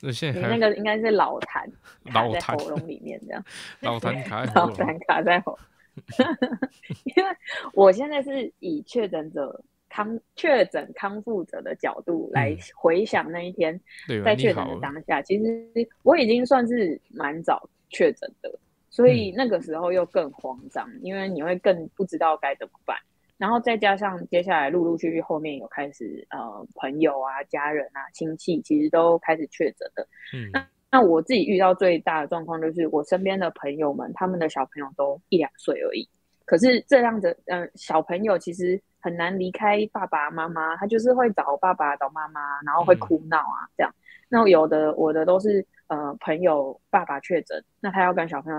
[0.00, 1.64] 那现在你那个应该是老痰
[2.14, 3.44] 老痰喉咙里面这样。
[3.80, 5.58] 老痰卡在 老痰卡在喉，
[7.04, 7.30] 因为
[7.72, 13.78] 我现在是以确诊者康确诊康复者的角度来嗯回想那一天？
[14.24, 15.66] 在确诊的当下，其实
[16.02, 18.58] 我已经算是蛮早确诊的，
[18.90, 22.96] 所嗯以那个时候又更慌张，因为你会更不知道该怎么办。
[23.38, 30.06] 然后再加上接下来陆陆续续后面有开始呃朋友啊、家人啊、亲戚，其实都开始确诊的。
[30.34, 36.08] 嗯那我自己遇到最大的状况就是，我身边的朋友们，他们的小朋友都一两岁而已。
[36.46, 43.94] 可是这样子，嗯、小朋友其实很难离开爸爸妈妈，他就是会找爸爸、找妈妈，然后会嗯哭闹啊，这样。
[44.30, 48.50] 那有的我的都是呃朋友爸爸确诊，那他要跟小朋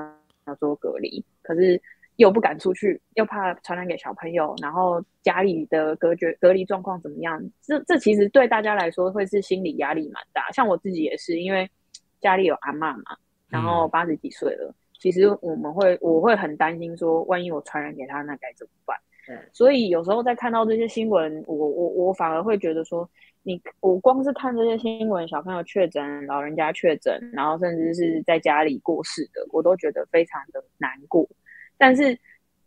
[0.46, 1.82] 友做隔离，可是
[2.20, 7.42] 又不敢出去，又怕传染给小朋友，然后家里的隔绝隔离状况怎么样？
[7.62, 10.52] 这这其实对大家来说会是心理压力蛮大。
[10.52, 11.70] 像我自己也是，因为
[12.20, 13.16] 家里有阿嬷嘛，
[13.48, 18.98] 然后八十几岁了，其实我们会我会很担心说，万一我传染给他，那该怎么办？
[19.54, 23.10] 所以有时候在看到这些新闻，我我我反而会觉得说，
[23.44, 31.26] 你我光是看这些新闻，小朋友确诊，老人家确诊，然后甚至是在家里过世的，我都觉得非常的难过。
[31.80, 32.16] 但是，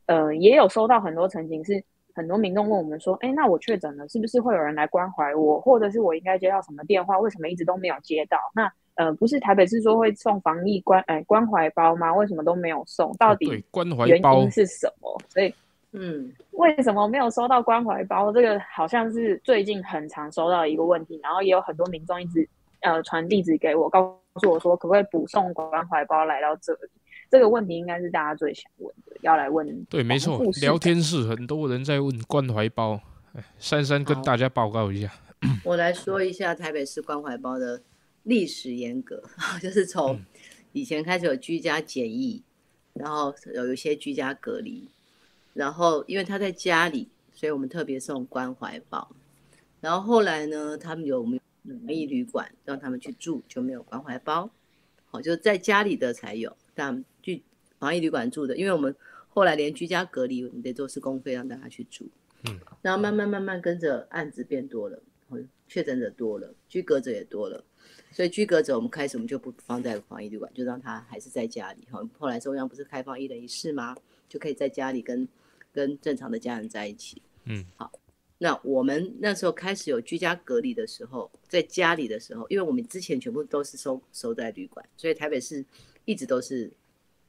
[0.07, 1.81] 呃，也有收到很多澄清是。
[2.15, 7.19] 很多民众问我们说：“哎，那我确诊了，是不是会有人来关怀我，或者是我应该接到什么电话？
[7.19, 8.37] 为什么一直都没有接到？
[8.55, 12.13] 那呃，不是台北市说会送防疫关呃关怀包吗？
[12.13, 13.11] 为什么都没有送？
[13.17, 15.19] 到底关怀原包因是什么？
[15.31, 15.55] 所以
[15.93, 18.31] 嗯，为什么没有收到关怀包？
[18.31, 22.47] 这个好像是最近很常收到的一个问题，然后也有很多民众一直
[22.83, 26.91] 呃传地址给我，告诉我说可不可以补送关怀包来到这里？
[27.33, 29.85] 这个问题应该是大家最想问的，要来问。
[29.87, 33.01] 对，没错聊天室很多人在问关怀包，
[33.33, 35.11] 哎珊珊跟大家报告一下，
[35.65, 37.83] 我来说一下台北市关怀包的
[38.25, 39.23] 历史严格，
[39.63, 40.27] 就是从嗯
[40.73, 42.43] 以前开始有居家检疫，
[42.93, 44.87] 然后有一些居家隔离，
[45.55, 49.09] 然后因为他在家里，所以我们特别送关怀包。
[49.81, 54.51] 然后后来呢，他们有没有防疫旅馆让他们去住，就没有关怀包。
[55.07, 57.43] 好，就在家里的才有，但去
[57.79, 58.95] 防疫旅馆住的，因为我们
[59.29, 62.07] 后来连居家隔离，我们得做施工费让大家去住。
[62.49, 67.65] 嗯，然后慢慢慢慢跟着案子变多了，哦确诊者多了，居隔者也多了，
[68.11, 71.87] 所以居隔者我们开始我们就不放在防疫旅馆，就让他还是在家里。
[71.91, 73.97] 哈，后来中央不是开放一人一室吗？
[74.29, 75.27] 就可以在家里跟
[75.73, 77.23] 跟正常的家人在一起。
[77.45, 77.91] 嗯，好。
[78.39, 85.65] 那我们那时候开始有居家隔离的时候，在家里的时候，因为我们之前全部都是收收在旅馆，所以台北市
[86.05, 86.73] 一直都是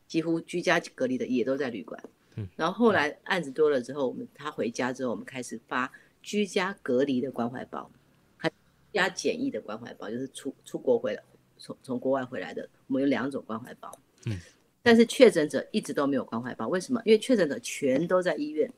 [0.07, 2.01] 几乎居家隔离的也都在旅馆。
[2.35, 7.91] 嗯，然后后来案子多了之后，我们他回家之后，我们开始发居家隔离的关怀包，
[8.37, 8.55] 还居
[8.93, 11.23] 家检疫的关怀包，就是出出国回来
[11.57, 13.91] 从从国外回来的，我们有两种关怀包。
[14.25, 14.39] 嗯，
[14.81, 16.99] 但是确诊者一直都没有关怀包，为什么？
[17.05, 18.71] 因为确诊者全都在医院，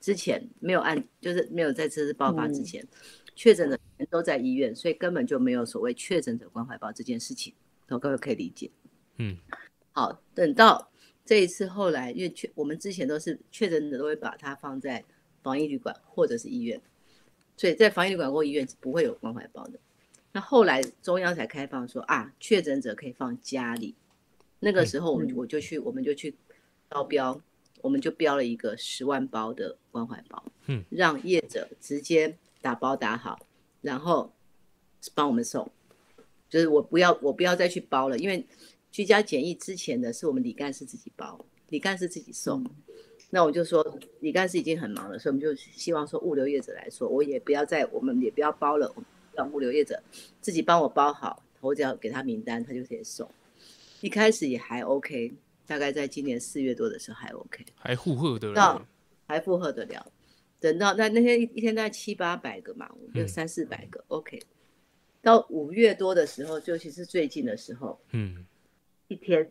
[0.00, 2.86] 之前没有案，就是没有在这次爆发之前，
[3.34, 7.52] 确诊的全都在医院，所以根本就没有所谓确诊者关怀包这件事情，
[7.88, 8.70] 哦各位可以理解。
[9.20, 9.36] 嗯，
[9.92, 10.90] 好，等到
[11.26, 15.04] 这一次后来，因为确我们之前都是确诊者都会把它放在
[15.42, 16.80] 防疫旅馆或者是医院，
[17.54, 19.78] 所以在防疫旅馆或医院是不会有关怀包的。
[20.32, 23.94] 那后来中央才开放说啊，确诊者可以放家里。
[24.60, 26.34] 那个时候我们嗯我就去我们就去
[26.90, 27.38] 招标，
[27.82, 33.38] 我们就标了一个十万包的关怀包，嗯，让业者直接打包打好，
[33.82, 34.32] 然后
[35.14, 35.70] 帮我们送。
[36.48, 38.44] 就是我不要我不要再去包了，因为
[38.90, 42.64] 居家检疫之前的是我们李干事自己包，李干事自己送。
[43.30, 43.84] 那我就说
[44.18, 48.92] 李干事已经很忙了，所以我们就希望说物流业者来说，我也不要再我们也不要包了，
[49.34, 50.02] 让物流业者
[50.40, 53.30] 自己帮我包好，我只要给他名单，他就可以送。
[54.00, 55.32] 一开始也还 OK，
[55.66, 58.88] 大概在今年四月多的时候还 OK，还附和的那了，
[59.28, 60.04] 还负荷得了。
[60.58, 64.42] 等到那那天一一天大概七八百个嘛，就嗯三四百个、OK。
[65.22, 68.44] 到五月多的时候，尤其是最近的时候，嗯
[69.10, 69.50] 一天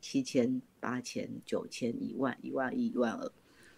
[0.00, 3.30] 七千、八千、九千、一万、一万一、一万二。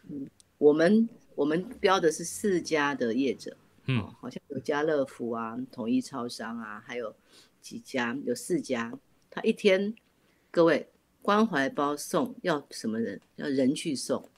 [0.09, 7.17] 嗯，我们我们标的是四家的业者，嗯哦，好像有家乐福啊、统一超商啊，还有
[7.61, 8.97] 几家，有四家。
[9.29, 9.93] 他一天，
[10.53, 10.89] 各位
[11.21, 13.21] 关怀包送要什么人？
[13.35, 14.31] 要人去送。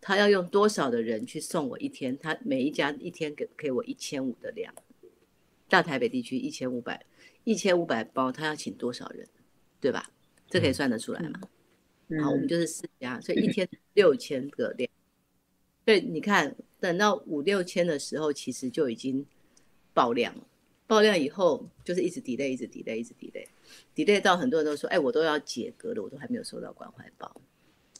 [0.00, 2.18] 他要用多少的人去送我一天？
[2.18, 4.74] 他每一家一天给给我一千五的量。
[5.68, 7.06] 大台北地区一千五百，
[7.44, 9.28] 一千五百包，他要请多少人？
[9.80, 10.10] 对吧？
[10.48, 11.40] 这可以算得出来吗？
[12.22, 14.90] 好，我们嗯就是四家，所以一天六千个量，
[15.84, 19.24] 所以你看，等到五六千的时候，其实就已经
[19.92, 20.42] 爆量了。
[20.86, 27.40] 爆量以后，就是一直 delay，一直 delay，一直 delay，delay 到很多人都说，哎，我都要解隔了，我都还没有收到关怀包。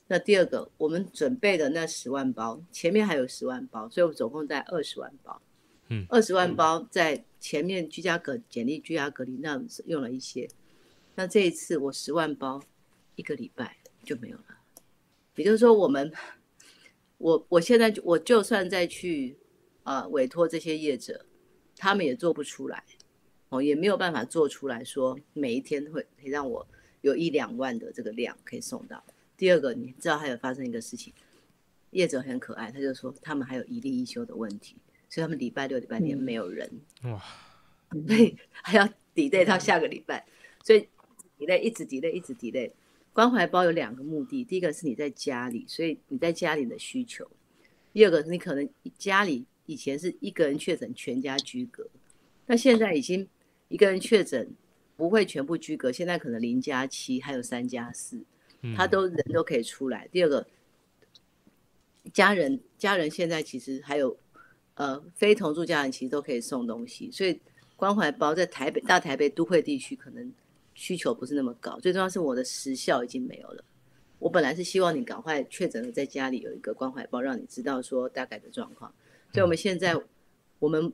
[0.06, 5.42] 那第二个，我们准备的那十万包，前面还有十万包，所以我们总共在二十万包。
[5.90, 10.48] 嗯，二十万包在前面居家隔简历、居家隔离那用了一些，
[11.18, 12.62] 那这一次我十万包
[13.16, 14.44] 一个礼拜就没有了。
[15.35, 16.12] 也就是说，我们
[17.16, 19.37] 我我现在我就算再去
[19.83, 21.26] 呃委托这些业者。
[21.81, 22.83] 他们也做不出来，
[23.50, 26.66] 哦，也没有办法做出来说每一天会可以让我
[27.02, 29.00] 有一两万的这个量可以送到。
[29.37, 31.14] 第二个，你知道还有发生一个事情，
[31.90, 34.74] 业者很可爱，他就说他们还有一例一休的问题，
[35.09, 36.68] 所以他们礼拜六、礼拜天没有人，
[37.04, 37.22] 哇，
[38.09, 40.26] 所以还要 delay 到下个礼拜，
[40.64, 40.88] 所以
[41.38, 42.70] delay 一直 delay 一直 delay。
[43.12, 47.24] 关怀包有两个目的，第一个是你在家里，所以你在家里的需求；
[47.92, 49.44] 第二个你可能家里。
[49.70, 51.87] 以前是一个人确诊，全家居隔，
[52.46, 53.29] 那现在已经
[53.68, 54.51] 一个人确诊
[54.96, 58.18] 不会全部居隔，现在可能零加七，还有三加四，
[58.74, 60.09] 他都人都可以出来。
[60.11, 60.46] 第二个，
[62.14, 64.16] 家人家人现在其实还有
[64.77, 67.38] 呃非同住家人其实都可以送东西，所以
[67.77, 70.33] 关怀包在台北大台北都会地区可能
[70.78, 71.76] 需求不是那么高。
[71.80, 73.64] 最重要是我的时效已经没有了。
[74.20, 78.94] 我本来是希望你赶快确诊了，在家里有一个关怀包，让你知道说大概的状况。
[79.32, 80.00] 所以，我们现在，
[80.60, 80.92] 我们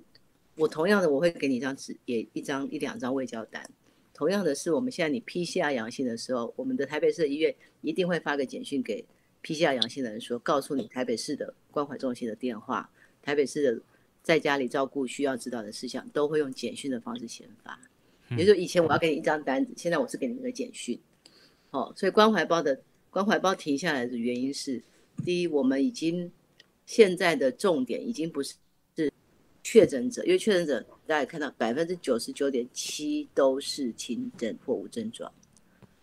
[0.56, 3.68] 我同样的，我会给你一张纸，也一张一两张未交单。
[4.14, 9.04] 同样的是，我们现在你 PCR 阳性的时候，我们的台北市医院一定会发个简讯给
[9.42, 13.82] PCR 阳性的人，说告诉你台北市的关怀中心的电话，台北市的
[14.22, 17.78] 在家里照顾需要知道的事项，都会用简讯的方式先发。
[18.30, 20.98] 也就以前我要给你一张单子，现在我是给你一个简讯。
[21.70, 24.82] 哦，所以关怀包的关怀包停下来的原因是，
[25.24, 26.30] 第一，我们已经。
[26.86, 28.56] 现在的重点已经不是
[28.94, 29.10] 是
[29.62, 35.32] 确诊者，因为确诊者大家看到百分之九十九点七都是轻症或无症状。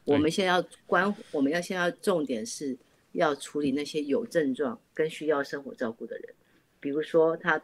[0.06, 2.76] 我们现在要关，我们要现在重点是
[3.12, 6.34] 要处理那些有症状跟需要生活照顾的人，
[6.80, 7.62] 比如说他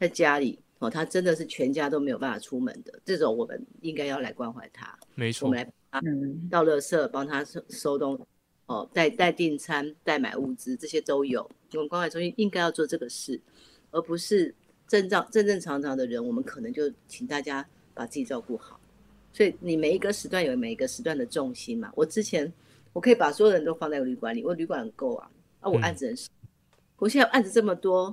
[0.00, 4.98] 在家里哦，他真的是全家都没有办法出门的这种，我们应该要来关怀他。
[5.14, 6.00] 没错，我们来啊，
[6.50, 8.18] 到乐社帮他收收东。
[8.66, 11.48] 哦，代代订餐、代买物资，这些都有。
[11.74, 13.40] 我们关怀中心应该要做这个事，
[13.92, 14.52] 而不是
[14.88, 18.80] 正常正正常常的人，我们可能就请大家把自己照顾好。
[19.32, 21.92] 所以你每一个时段有每一个时段的重心嘛。
[21.94, 22.52] 我之前
[22.92, 25.30] 我可以把所有人都放在旅馆里，我旅馆很够啊。
[25.60, 26.28] 啊，我案子很少，
[26.96, 28.12] 我现在案子这么多，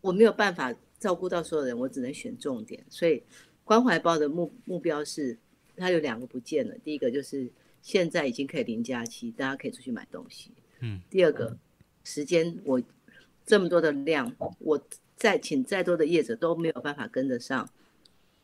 [0.00, 2.80] 我没有办法照顾到所有人，我只能选重点。
[2.88, 3.22] 所以
[3.64, 5.36] 关怀包的目目标是，
[5.76, 6.74] 它有两个不见了。
[6.84, 7.50] 第一个就是。
[7.84, 10.52] 现在已经可以零假期，大家可以出去买东西。
[10.82, 11.58] 嗯，第二个
[12.04, 12.80] 时间，我
[13.44, 14.80] 这么多的量，我
[15.16, 17.68] 再请再多的业者都没有办法跟得上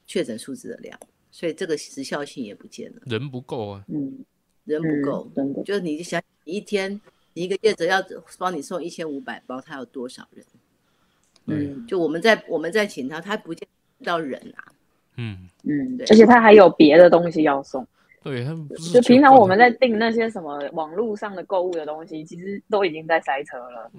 [0.09, 0.99] 确诊数字的量，
[1.31, 3.03] 所以这个时效性也不见了。
[3.07, 4.25] 人不够啊，嗯，
[4.65, 5.31] 人不够，
[5.65, 7.01] 就是你想一天，
[7.35, 8.05] 你一个业者要
[8.39, 10.45] 帮你送一千五百包，他有多少人？
[11.49, 13.67] 嗯，就我们在我们在请他，他不见
[14.05, 14.65] 到人啊。
[15.17, 17.87] 嗯嗯，对，而且他还有别的东西要送。
[18.23, 18.55] 对，他
[18.93, 23.91] 就平常我们在订那些什么网络上的购物的东西，其实都已经在塞车了。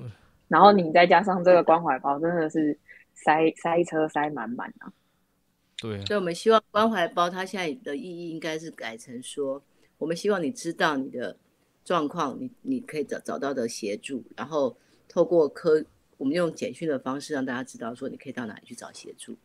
[0.47, 2.77] 然后你再加上这个关怀包，真的是
[3.13, 4.91] 塞塞车塞满满啊。
[5.81, 9.62] 对，所以我们希望关怀包它现在的意义应该是改成说，
[9.97, 11.35] 我们希望你知道你的
[11.85, 14.75] 状况，你你可以找找到的协助，然后
[15.07, 15.83] 透过科，
[16.19, 19.36] 我们用简讯的方式让大家知道说你可以到哪里去找协助。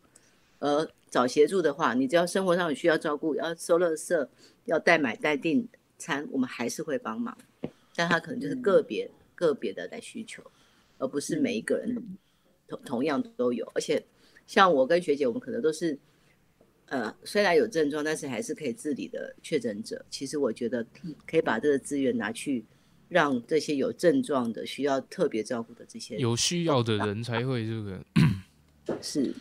[0.59, 4.29] 而找协助的话，你只要生活上有需要照顾，要收垃圾。
[4.67, 7.37] 要代买代订餐，我们还是会帮忙，
[7.95, 10.43] 但他可能就是个别个别的来需求，
[10.97, 12.17] 而不是每一个人
[12.67, 13.71] 同同样都有。
[13.75, 14.03] 而且
[14.47, 15.99] 像我跟学姐，我们可能都是，
[16.87, 20.03] 呃，虽然有症状，但是还是可以自理的确诊者。
[20.09, 20.83] 其实我觉得
[21.27, 22.65] 可以把这个资源拿去
[23.15, 28.05] 让这些有症状的、需要特别照顾的这些有需要的人才会这个
[29.01, 29.33] 是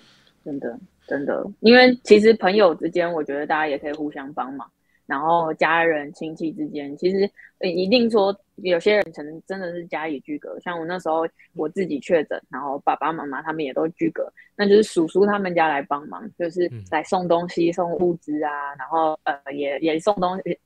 [0.46, 4.70] 真的真的，因为其实朋友之间，我觉得大家也可以互相帮忙。
[5.06, 7.30] 然后家人亲戚之间，其实
[7.60, 20.58] 一定说有些人可能真的是家里居隔，像我那时候我自己确诊，然后爸爸妈妈他们也都居隔，那就是叔叔他们家来帮忙，就是来送东西、送物资啊，然后呃也也送东西，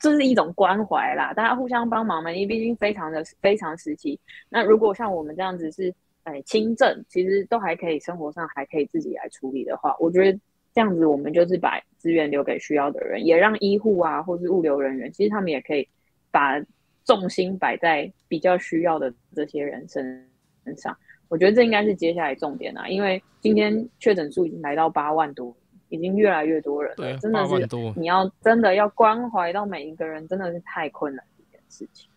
[0.00, 4.18] 这是一种关怀啦，大家互相帮忙嘛，因为毕竟非常的非常时期。
[4.48, 5.94] 那如果像我们这样子是
[6.24, 10.38] 哎轻症，其实都还可以生活上还可以自己来处理的话，我觉得。
[10.76, 15.88] 这样子，我们就是把资源留给需要的人，也让医护啊，或是物流人员，其实他们也可以
[16.32, 16.60] 把
[17.04, 20.28] 重心摆在比较需要的这些人身
[20.64, 20.92] 身上。
[21.28, 25.52] 我我觉得这应该是接下来重点啊，因为今天确诊数已经来到八万多，
[25.94, 27.54] 已经越来越多人了，真的是
[27.96, 32.10] 你要真的要关怀到每一个人，真的是太困难一件事情。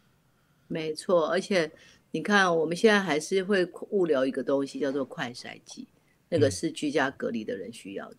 [0.67, 1.71] 没错，而且
[2.11, 5.88] 你看，我们现在还是会物流一个东西叫做快筛剂，
[6.30, 8.17] 那个是居家隔离的人需要的。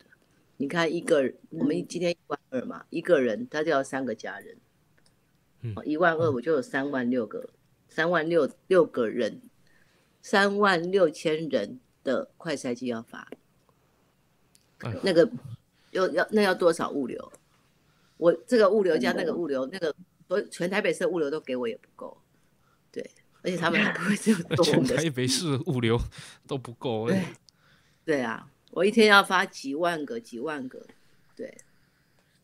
[0.56, 4.56] 你看一个，我们今天一万二嘛，一个人他就要三个家人，
[5.84, 7.50] 一万二我就有三万六个，
[7.88, 9.42] 三万六六个人，
[10.20, 13.28] 三万六千人的快筛机要发，
[15.03, 15.29] 那个
[15.91, 17.33] 要要那要多少物流？
[18.16, 19.95] 我这个物流加那个物流，那个
[20.26, 22.16] 所全台北市的物流都给我也不够，
[22.91, 23.09] 对，
[23.43, 24.64] 而且他们还不会这样做。
[24.64, 25.97] 全台北市物流
[26.47, 27.22] 都不够，对，
[28.05, 28.51] 对啊。
[28.72, 30.85] 我一天要发几万个、几万个，
[31.35, 31.57] 对，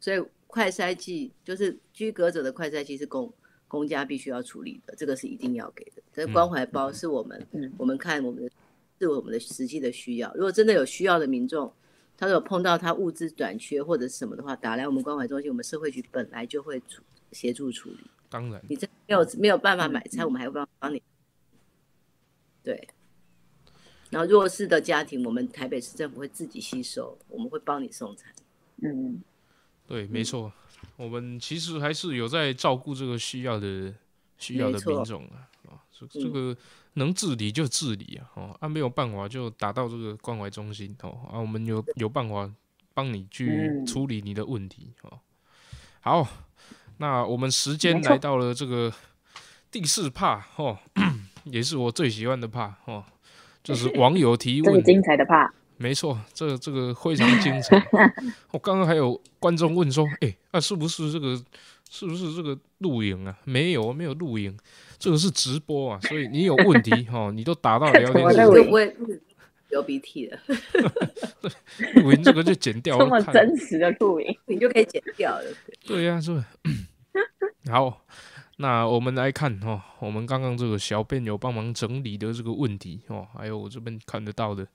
[0.00, 3.30] 所以快筛剂就是居隔者的快筛剂是公
[3.68, 6.02] 公家必须要处理的，这个是一定要给的。
[6.12, 8.50] 这关怀包是我们，我们看我们的
[8.98, 10.32] 是我们的实际的需要。
[10.34, 11.70] 如果真的有需要的民众，
[12.16, 17.02] 他有碰到他物资短缺或者什么的话，打来我们关怀中心，我们社会局本来就会处
[17.32, 17.98] 协助处理。
[18.28, 21.02] 当然，你这没有没有办法买菜，我们还会帮帮你。
[22.62, 22.88] 对。
[24.10, 28.32] 然后弱势的家庭，我们台北市政府会自己吸收，我们会帮你送餐。
[28.82, 29.20] 嗯，
[29.88, 30.52] 对，没错，
[30.96, 33.92] 我们其实还是有在照顾这个需要的
[34.38, 35.50] 需要的品种啊。
[35.68, 36.56] 啊，这这个
[36.94, 42.50] 能治理就治理啊，哦，啊没有办法就打到这个关怀中心哦，啊我们有有办法
[42.92, 45.18] 帮你去处理你的问题哦。
[46.00, 46.26] 好，
[46.98, 48.92] 那我们时间来到了这个
[49.70, 50.78] 第四怕哦，
[51.44, 53.04] 也是我最喜欢的怕哦。
[53.62, 57.82] 就是网友提问，精彩的怕，没错，这这个非常精彩。
[58.52, 61.42] 我刚刚还有观众问说，哎，那是不是这个，
[61.94, 63.38] 是不是这个录影啊？
[63.44, 64.58] 没有，没有录影，
[64.98, 66.00] 这个是直播啊。
[66.00, 68.96] 所以你有问题哈， 你都打到聊天室，我不会
[69.68, 70.38] 流鼻涕了。
[72.02, 75.44] 录影这个就剪掉，这么真实的录影，你就可以剪掉了。
[75.86, 76.42] 对呀，是。
[77.70, 78.02] 好。
[78.56, 84.66] 那我们来看哦，我们刚刚这个小便有帮忙整理的这个问题哦，还有我这边看得到的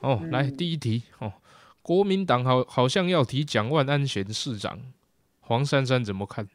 [0.00, 0.20] 哦。
[0.30, 1.32] 来第一题哦，
[1.82, 4.80] 国民党好好像要提蒋万安选市长，
[5.40, 6.48] 黄珊珊怎么看？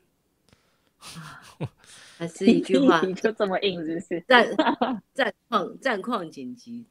[2.18, 4.24] 还是一句话， 就这么硬，是不是？
[4.28, 4.48] 战
[5.14, 6.86] 战况战况紧急，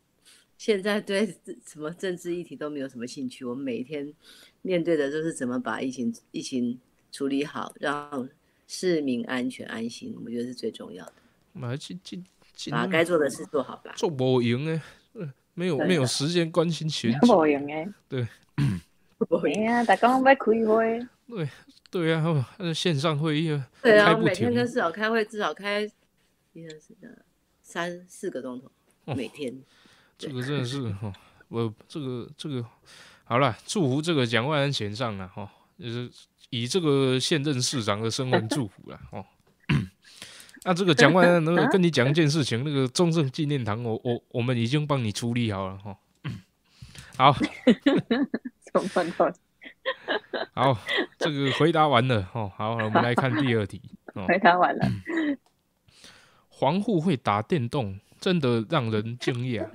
[0.57, 1.27] 现在对
[1.67, 3.45] 什么政治议题都没有什么兴趣。
[3.45, 4.13] 我们每天
[4.63, 6.79] 面对的就是怎么把疫情疫情
[7.13, 8.29] 处理好，让。
[8.71, 11.13] 市民安全安心，我觉得是最重要的。
[12.71, 13.95] 把该做的事做好吧。
[13.97, 14.83] 做不赢哎，
[15.55, 17.19] 没有没有时间关心选举。
[17.21, 18.29] 不赢哎，对。
[19.17, 19.83] 不赢啊！
[19.85, 21.07] 大家要开会。
[21.29, 21.49] 对
[21.91, 25.83] 对啊，那线上会议啊，对啊，每天至少开会，至少开
[26.53, 26.97] 一二三
[27.63, 28.71] 三四个钟头，
[29.15, 29.63] 每天。
[30.17, 31.13] 这个真的是哈，
[31.49, 32.65] 我这个这个
[33.25, 36.11] 好了，祝福这个蒋万安选上了哈，就是。
[36.51, 39.23] 以这个现任市长的身份祝福了哦。
[40.65, 45.99] 那这个蒋万安，那个 跟你讲一件事情，那个中正纪念堂，我我我们已经帮你处理好了哈。
[47.19, 47.37] 好，
[50.55, 50.77] 好，
[51.19, 52.51] 这个回答完了哦。
[52.57, 53.81] 好，我们来看第二题。
[54.27, 54.85] 回答完了。
[56.49, 59.69] 黄户会打电动，真的让人惊讶。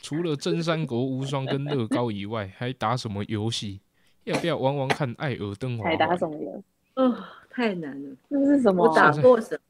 [0.00, 3.80] 除了真三国无双跟乐高以外，还打什么游戏？
[4.24, 5.84] 要不要玩玩看《艾尔登法》？
[5.86, 6.62] 还打什么游
[6.94, 8.16] 哦，太难了。
[8.28, 8.88] 那是什么？
[8.88, 9.60] 我打过什么？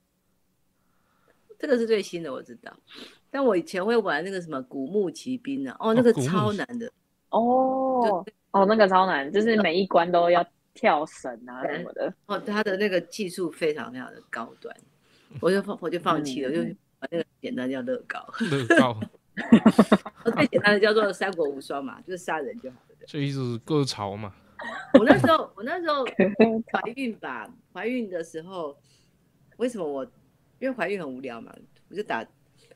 [1.58, 2.72] 这个是最新的，我知道。
[3.30, 6.90] 但我以前会玩那个什么《古墓奇兵》啊，哦，那个超难的。
[7.30, 12.14] 哦哦，那个超难，就是每一关都要跳绳啊什么的。
[12.26, 14.74] 哦，他的那个技术非常非常的高端，
[15.40, 16.62] 我就放我就放弃了，就
[16.98, 18.24] 把那个简单叫乐高。
[18.50, 19.00] 乐高。
[20.36, 22.96] 最简单的叫做《三国无双》嘛，就是杀人就好了。
[23.06, 24.34] 这一直割草嘛。
[24.98, 28.76] 我那时候，我那时候怀孕吧，怀孕的时候，
[29.56, 30.04] 为什么我？
[30.60, 31.52] 因为怀孕很无聊嘛，
[31.88, 32.24] 我就打，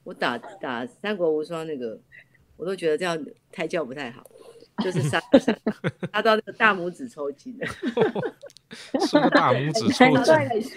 [0.02, 1.96] 我打打三国无双那个，
[2.56, 3.16] 我都觉得这样
[3.52, 4.28] 胎教不太好，
[4.84, 5.56] 就是杀 杀
[6.12, 7.66] 杀到那个大拇指抽筋了，
[9.06, 10.70] 是大拇指 抽筋。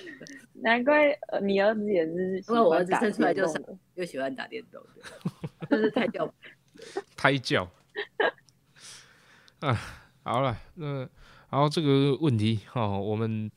[0.62, 3.64] 难怪你儿子也是，因为我儿子生出来就是
[3.96, 4.82] 又喜欢打电动，
[5.70, 6.34] 就是胎教，
[7.16, 7.70] 胎教
[9.60, 9.80] 啊。
[10.22, 11.08] 好了，那
[11.50, 13.50] 然后这个问题哈，我们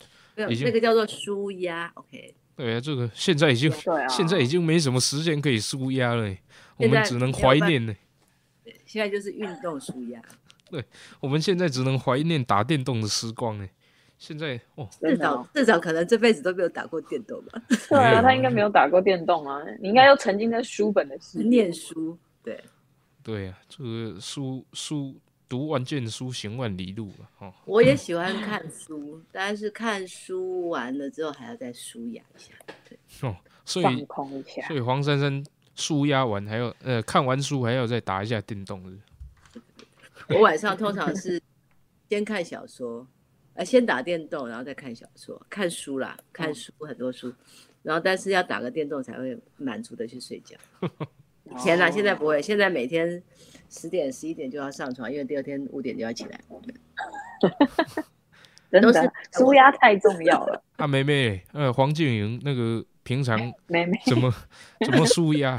[0.48, 2.34] 已经那个叫做舒压，OK。
[2.54, 3.70] 对啊，这个现在已经
[4.08, 6.34] 现在已经没什么时间可以舒压了，
[6.76, 7.92] 我们只能怀念呢。
[8.92, 10.20] 现在就是运动舒压。
[10.70, 10.84] 对，
[11.18, 13.66] 我们现在只能怀念打电动的时光呢。
[14.18, 17.62] 现在哦，至少至少可能这辈子都没有打过电动吧？
[17.88, 19.62] 对啊，他应该没有打过电动啊。
[19.80, 22.62] 你应该要沉浸在书本的世念书，对。
[23.22, 25.16] 对啊、这个书书
[25.48, 32.52] 读万卷书，行万里路嘛，哦，我也喜欢看书， 但是看书完了之后还要再舒压一下。
[33.06, 33.34] 放
[33.64, 34.76] 所以空一下所。
[34.76, 35.42] 以黄珊珊
[35.74, 38.82] 舒压完还要呃看完书还要再打一下电动
[40.28, 41.40] 我晚上通常是
[42.08, 43.06] 先看小说，
[43.54, 47.32] 呃，先打电动，然后再看小说，看书啦，看嗯书很多书，
[47.82, 50.56] 然后但是要打个电动才会满足的去睡觉。
[51.50, 53.22] 以前啦，哦现在不会，现在每天
[53.68, 56.40] 十点十一点就要上床，因为第二天五点就要起来。
[58.70, 60.62] 都 是真的，舒压太重要了。
[60.76, 64.32] 啊，妹妹，呃，黄静莹那个平常妹妹，怎么
[64.84, 65.56] 怎么舒压？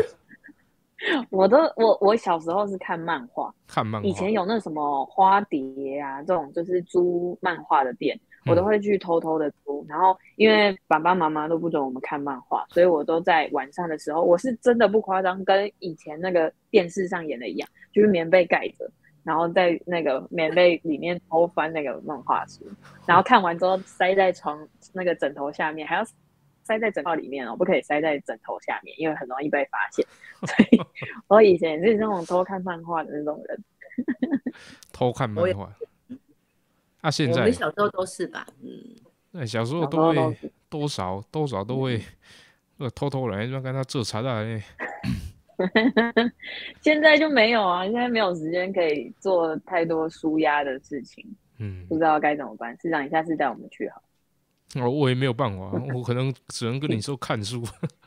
[1.29, 9.85] 我都我我小时候是看漫画，看漫画，以前有那什么花蝶啊，这种就是租漫画的店，我都会去偷偷的租。
[9.89, 18.89] 然后因为爸爸妈妈都不准我们看漫画，所以我都在晚上的时候，我是真的不夸张，跟以前那个电视上演的一样，就是棉被盖着，
[19.25, 22.65] 然后在那个棉被里面偷翻那个漫画书，
[23.05, 26.03] 然后看完之后塞在床那个枕头下面，还要。
[26.63, 30.05] 塞在枕套里面哦，不可以塞在枕头下面，因为很容易被发现。
[30.45, 30.81] 所以
[31.27, 33.63] 我以前也是那种偷看漫画的那种人。
[34.91, 35.71] 偷看漫画。
[37.01, 38.69] 啊，现在我们小时候都是吧，嗯，
[39.31, 40.37] 那小时候都会
[40.69, 42.01] 多少多少都会，
[42.79, 44.61] 呃，偷偷来让跟他做茶的。
[46.81, 51.23] 现在就没有啊，现在没有时间可以做太多舒压的事情，
[51.59, 52.75] 嗯不，知道该怎么办。
[52.81, 54.01] 市长，你下次带我们去好
[54.81, 54.87] 了。
[54.87, 57.63] 哦，我也没有办法，我可能只能跟你说看书。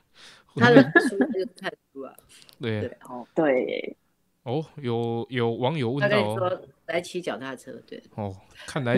[0.57, 2.13] 他的书就是看书啊。
[2.59, 3.97] 对对哦，对，
[4.45, 8.35] 哦，有有网友问到说来骑脚踏车，对，哦，
[8.67, 8.97] 看来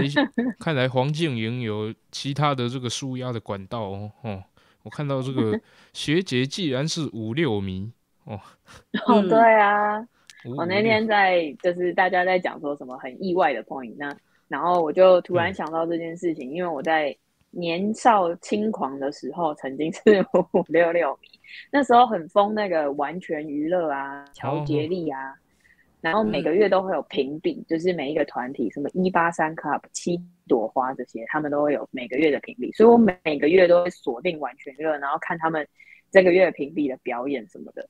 [0.60, 4.12] 看来黄静莹有其他的这个舒压的管道哦。
[4.22, 4.40] 哦，
[4.84, 5.60] 我看到这个
[5.92, 7.90] 学姐既然是五六迷
[8.26, 8.38] 哦，
[9.06, 9.98] 哦，嗯对啊，
[10.44, 14.16] 五我那天在就是大家在讲说什么很意外的 point，那
[14.46, 17.16] 然后我就突然嗯想到这件事情，因为我在
[17.50, 20.00] 年少轻狂的时候曾经是
[20.52, 21.28] 五六六迷，
[21.72, 25.34] 那时候很疯那个完全娱乐啊、乔杰利啊，
[26.00, 35.66] 然后每个月都会有评比，就是每一个团体什么一八三 Club、七朵花这些，他们都会有每个月的评比，所以我每每个月都会锁定完全娱乐，然后看他们
[36.10, 37.88] 这个月评比的表演什么的，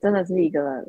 [0.00, 0.84] 真的是一个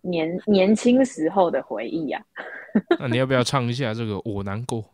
[0.00, 2.24] 年年轻时候的回忆啊！
[2.98, 4.84] 那你要不要唱一下这个我难过？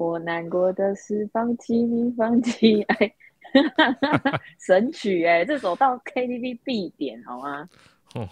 [0.00, 3.12] 我难过的是放弃你，放弃爱，
[4.58, 7.68] 神曲哎、这首到 KTV 必点好吗？
[8.14, 8.26] 哦，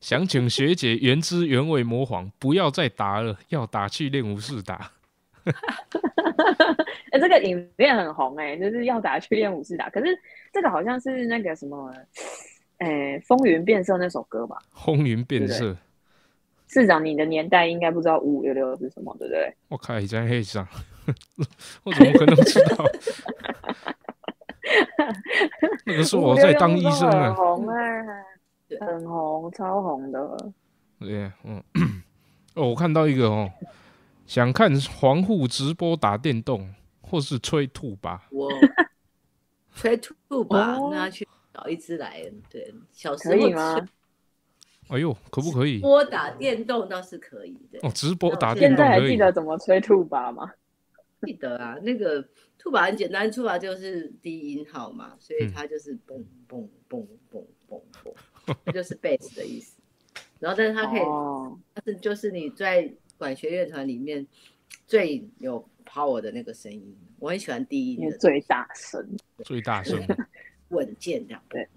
[0.00, 4.92] 想请学姐原汁原味模仿，不要再打了，要打去练武士打。
[7.10, 10.16] 哎、这个影片很红哎、就是要打去练武士打，可是
[10.52, 11.92] 这个好像是那个什么，
[12.78, 14.56] 哎、风云变色那首歌吧？
[14.76, 15.76] 风云变对色，
[16.68, 19.52] 市长，你的年代应该不知道五五六六是什么，对不对？
[19.66, 20.64] 我靠，在黑上，
[21.84, 22.84] 我怎么可能知道？
[25.86, 27.34] 那个是我在当医生很啊。
[27.34, 28.04] 红哎、
[28.68, 30.52] 对很红，超红的。
[30.98, 31.62] 对，嗯，
[32.54, 33.50] 哦，我看到一个哦，
[34.26, 38.26] 想看黄户直播打电动，或是吹兔吧。
[38.30, 38.48] 我
[39.74, 43.88] 吹兔吧，哦那去找一只来，对，小时可以候吗？
[44.88, 45.78] 哎呦，可不可以？
[45.78, 49.26] 播打电动倒是可以的，哦，直播打现现在还记电动可以。
[49.26, 50.50] 得怎么吹兔吧吗？
[51.26, 52.26] 记得啊，那个
[52.58, 58.14] 兔把很简单，兔把就是低音号嘛，所以嗯它就是嘣嘣嘣嘣嘣嘣，
[58.64, 59.80] 它就是贝斯的意思。
[60.38, 64.26] 然后，但是它可以，哦，它是就是你在管弦乐团里面
[64.86, 69.06] 最有 power 的那个声音，我很喜欢低音最大声，
[69.44, 69.98] 最大声
[70.70, 71.42] 稳健这样。
[71.50, 71.68] 对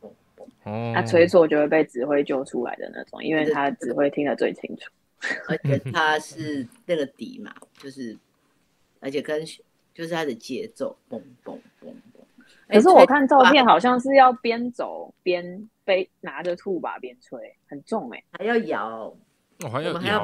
[0.00, 0.92] 嘣嘣，哦。
[0.94, 4.90] 他吹错就会被指挥救出来的那种，因为他指挥听得最清楚。
[5.48, 8.18] 而且他是那个底嘛，就是
[9.02, 9.44] 而且跟
[9.92, 12.22] 就是它的节奏，嘣嘣嘣嘣。
[12.68, 19.14] 哎可是我看照片好像是要边走边背拿着兔把边吹，很重哎、还要摇，
[19.64, 20.22] 哦，还要我们还要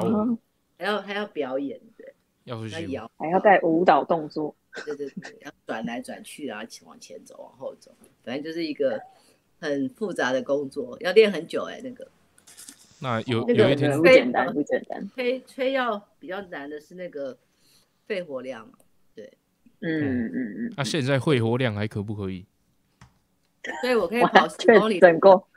[0.77, 2.13] 还要还要表演，对，
[2.45, 2.57] 要
[2.87, 4.55] 摇，还要带舞蹈动作。
[4.85, 7.91] 对对对，要转来转去啊，往前走，往后走，
[8.23, 9.01] 反正就是一个
[9.59, 12.07] 很复杂的工作，要练很久哎、那个
[13.01, 15.09] 那有那个有一天不简单，不简单。
[15.15, 17.37] 吹吹要比较难的是那个
[18.09, 18.67] 肺活量，
[19.13, 19.31] 对
[19.81, 22.43] 嗯嗯嗯，那现在肺活量还可不可以？
[23.81, 25.47] 所以我可以跑十公里，整过。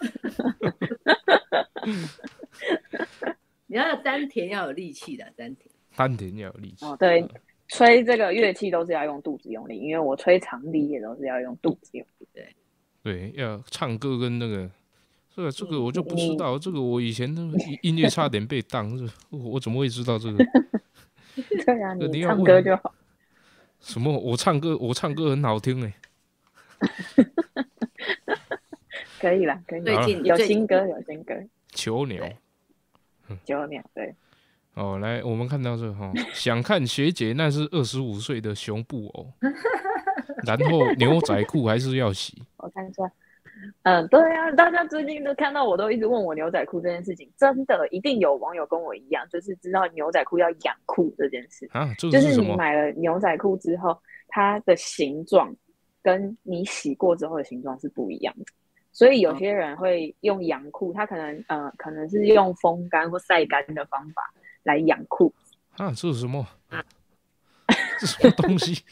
[3.68, 5.70] 你要有丹田要有力气的丹田。
[5.94, 6.84] 丹田要有力气。
[6.84, 7.24] 哦，对，
[7.68, 12.26] 吹这个乐器都是要用肚子用力，因为我吹长笛也都是要用肚子用力。
[12.32, 12.52] 对，
[13.04, 14.68] 对要唱歌跟那个
[15.36, 20.44] 这个这个我就不知道，这个我以前那个音 音乐差点被当，这我我怎么会知道这个？
[21.64, 22.94] 对啊，你唱歌就好。
[23.80, 24.12] 什么？
[24.18, 25.92] 我唱歌我唱歌很好听哎、
[29.20, 29.96] 可以啦，可以最。
[30.04, 31.34] 近有新歌，有新歌，
[31.72, 32.22] 囚鸟
[33.28, 34.14] 对九秒对。
[34.74, 39.30] 哦，来我们看到这个哈、想看学姐那是二十五岁的熊布偶，
[40.46, 42.42] 然后牛仔裤还是要洗。
[42.56, 43.02] 我看一下，
[43.84, 51.68] 嗯，对啊，大家最近都看到我都一直问我牛仔裤这件事情，真的一定有网友跟我一样，就是知道牛仔裤要养裤这件事，
[51.98, 52.54] 就是你？
[52.54, 55.54] 买了牛仔裤之后，它的形状
[56.02, 58.44] 跟你洗过之后的形状是不一样的。
[58.92, 64.22] 所以有些人会用养裤，他可能呃可能是用风干或晒干的方法
[64.62, 65.32] 来养裤，
[65.78, 66.46] 啊，这是什么？
[67.98, 68.84] 这什么东西？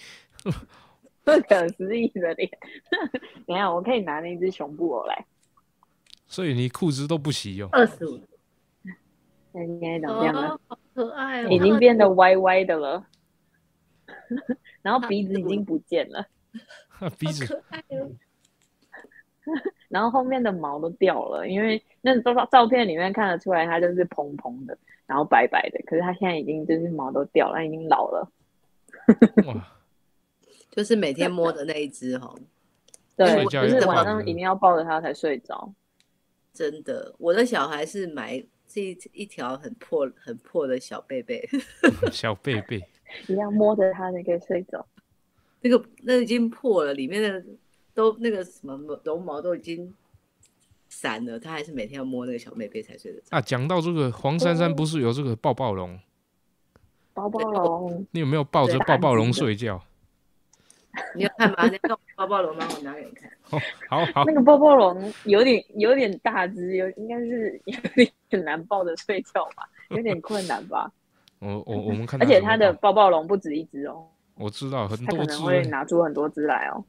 [1.25, 2.51] 不可思议的脸。
[3.47, 5.27] 等一下，我可以拿那只熊布偶来，
[6.27, 7.69] 所以你裤子都不洗哦？
[7.73, 8.21] 二十五，
[9.53, 10.61] 那现在长这样了。
[10.95, 13.07] 可爱哦，已经变得歪歪的了，
[14.83, 16.27] 然后鼻子已经不见了，
[17.19, 18.11] 鼻可爱哦。
[19.89, 28.31] 然后后面的毛都掉了，因为那照照片里面看得出来它就是蓬蓬的，然后白白的，可是它现在已经就是毛都掉了，已经老了。
[29.47, 29.80] 哇，
[30.71, 32.35] 就是每天摸的那一只哈，
[33.17, 35.73] 对，睡就是晚上一定要抱着它才睡着。
[36.53, 41.49] 真的，我的小孩是买这一一条很破很破的小贝贝，
[42.13, 42.81] 小贝贝，
[43.29, 44.85] 一样摸着它才可以睡着。
[45.63, 47.45] 那个那已经破了，里面的
[47.93, 49.93] 都那个什么绒毛都已经
[50.89, 53.27] 散了，他还是每天要摸那个小贝贝才睡得着。
[53.31, 56.01] 啊，讲到这个，黄珊珊不是有这个抱抱龙？
[57.13, 59.85] 抱抱龙，你有没有抱着抱抱龙睡觉？
[61.15, 61.57] 你要看吗？
[61.71, 62.67] 那个包包龙吗？
[62.77, 63.31] 我拿给你看。
[63.89, 67.81] 好好那个包包龙有点有点大只，有应该是有
[68.29, 70.91] 点难抱着睡觉吧， 有点困难吧。
[71.39, 76.85] 我我我们看，而且它的包包龙不止一只哦，我知道很它可多只能会拿出很多只来哦。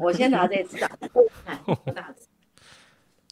[0.00, 1.08] 我先拿这只大只，
[1.44, 2.26] 看大只。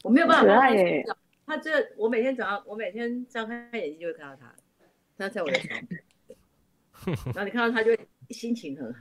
[0.03, 1.17] 我没有办法可帮他爱耶睡觉，
[1.47, 4.55] 他这我每天早上，我每天张开眼睛就会看到它，
[5.19, 6.01] 它在我的床边，
[7.35, 9.01] 然后你看到它就会心情很好，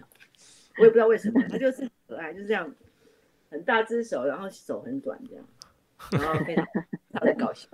[0.79, 2.73] 我也不知道为什么，他就是很可爱，就是这样，
[3.51, 5.45] 很大只手，然后手很短这样，
[6.11, 6.65] 然后非常
[7.13, 7.67] 他在搞笑，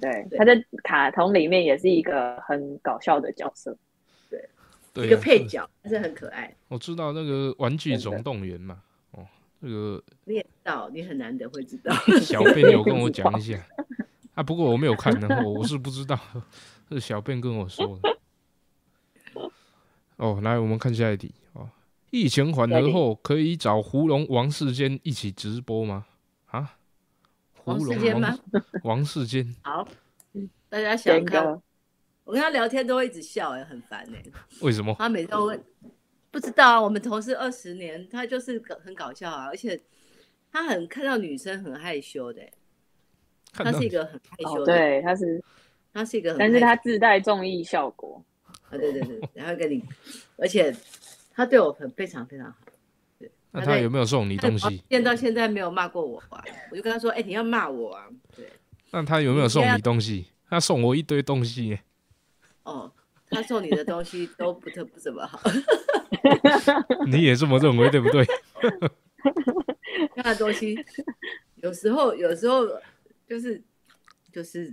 [0.00, 3.76] 对，他在卡通里面也是一个很搞笑的角色。
[4.30, 6.56] 对一个对啊这配角，但是很可爱。
[6.68, 9.26] 我知道那个《玩具总动员》嘛，哦，
[9.60, 11.94] 这个你也知道，你很难得会知道。
[12.22, 13.58] 小便有跟我讲一下
[14.34, 16.18] 啊，不过我没有看呢，我我是不知道，
[16.90, 18.15] 是小便跟我说的。
[20.16, 21.68] 哦，来，我们看下一题哦。
[22.10, 26.06] 疫情缓和后，可以找胡龙、王世坚一起直播吗？
[26.46, 26.76] 啊？
[27.54, 29.86] 胡王世龙、坚吗王王世坚， 好，
[30.68, 31.62] 大家想真看，
[32.24, 34.22] 我跟他聊天都会一直笑、哎，很烦哎、
[34.62, 34.94] 为什么？
[34.98, 35.60] 他每次都会
[36.30, 39.78] 不知道啊，我们同事二十年，他就是个很搞笑啊，而且
[40.50, 42.52] 他很看到女生很害羞的欸、
[43.52, 45.44] 他是一个很害羞哦，的，对，他是，
[45.92, 48.24] 他是一个很但是他自带综艺效果。
[48.70, 49.82] 啊，对对对，然后跟你，
[50.36, 50.74] 而且
[51.32, 52.58] 他对我很非常非常好，
[53.52, 54.82] 那他有没有送你东西？
[54.88, 58.06] 见到现在没有骂过我啊，我就跟他说，哎、你要骂我啊，
[58.36, 58.48] 对，
[58.90, 60.26] 那他有没有送你东西？
[60.48, 61.82] 他送我一堆东西耶，
[62.62, 62.92] 哦，
[63.28, 65.40] 他送你的东西都不特不怎么好，
[67.06, 68.24] 你也这么认为对不对？
[70.14, 70.78] 他的东西
[71.56, 72.64] 有时候有时候
[73.26, 73.60] 就是
[74.32, 74.72] 就是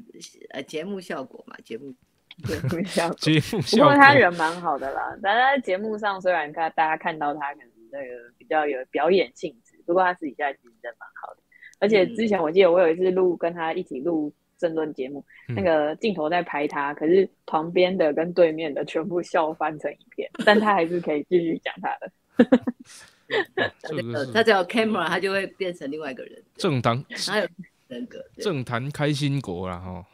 [0.52, 1.94] 呃节目效果嘛，节目
[2.46, 3.16] 节目效果。
[3.18, 8.06] 节目不过他人蛮好的啦，但他在节目上虽然看大家看到他可能那个
[8.38, 11.40] 比较有表演性质，不过他私底下其实真的蛮好的。
[11.80, 22.12] 而且之前我记得我有一次录跟他一起录争论节目，嗯那个镜头在拍他，可是旁边的跟对面的全部笑翻成一片，但他还是可以继续讲他的。
[24.34, 27.48] 他只要 camera，他就会变成另外一个人，政党他有
[27.88, 28.20] 人格。
[28.36, 30.06] 对政坛开心果啦哈，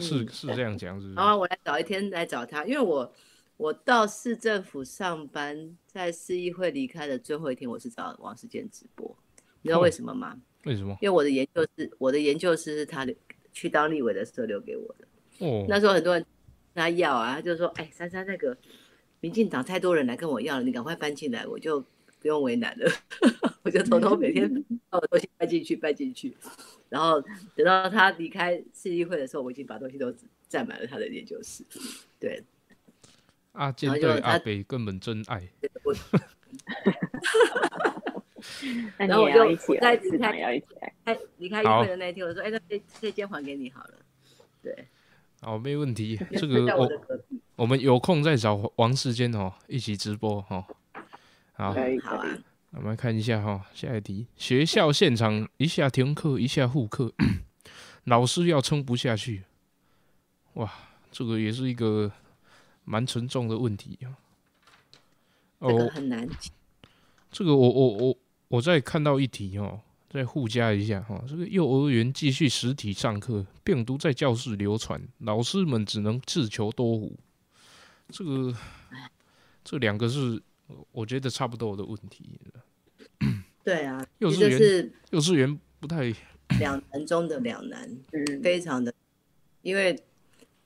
[0.00, 1.12] 是嗯是这样讲是？
[1.14, 3.12] 然后我来找一天来找他，因为我
[3.56, 9.16] 我到市政府上班，在市议会离开的最后一天，我是找王世坚直播，
[9.62, 10.40] 你知道为什么吗？
[10.64, 10.96] 为什么？
[11.00, 13.14] 因为我的研究室，我的研究室是他留
[13.52, 15.06] 去当立委的时候留给我的。
[15.46, 16.24] 哦，那时候很多人
[16.74, 18.56] 跟他要啊，他就说：“哎，珊珊那个
[19.20, 21.80] 民进党太多人来跟我要了，你赶快搬进来，我就
[22.20, 22.90] 不用为难了。
[23.62, 24.48] ”我就偷偷每天
[24.88, 26.36] 把我东西搬进去，搬进去。
[26.88, 27.20] 然后
[27.54, 30.14] 等到他离开市议会的时候，我已经把东西都
[30.48, 31.64] 占满了他的研究室。
[32.18, 32.42] 对，
[33.52, 35.48] 阿健对阿北根本真爱，
[38.96, 43.94] 然后我就在离开离开议会的那一天，我说：“哎，那这这间还给你好了。”
[44.62, 44.86] 对，
[45.40, 46.18] 好，没问题。
[46.38, 46.88] 这个我
[47.56, 50.66] 我们有空再找王世坚哦，一起直播哈。
[51.52, 52.38] 好，可以好啊
[52.70, 57.12] 我们来看一下哈，下一题，学校现场一下停课，一下复课，
[58.04, 59.44] 老师要撑不下去。
[60.54, 60.70] 哇，
[61.10, 62.12] 这个也是一个
[62.84, 64.12] 蛮沉重的问题啊。
[65.60, 66.28] 这个哦，很难。
[67.30, 68.16] 这个我我我
[68.48, 77.18] 我再看到一题哦，再附加一下哈，这个幼儿园继续实体上课，病毒在教室流传，老师们只能自求多福。
[78.10, 78.54] 这个
[79.64, 80.42] 这两个是
[80.92, 82.62] 我觉得差不多的问题了。
[83.64, 86.12] 对啊，幼稚园是幼稚园不太
[86.58, 88.92] 两难中的两难，嗯，非常的，
[89.62, 89.98] 因为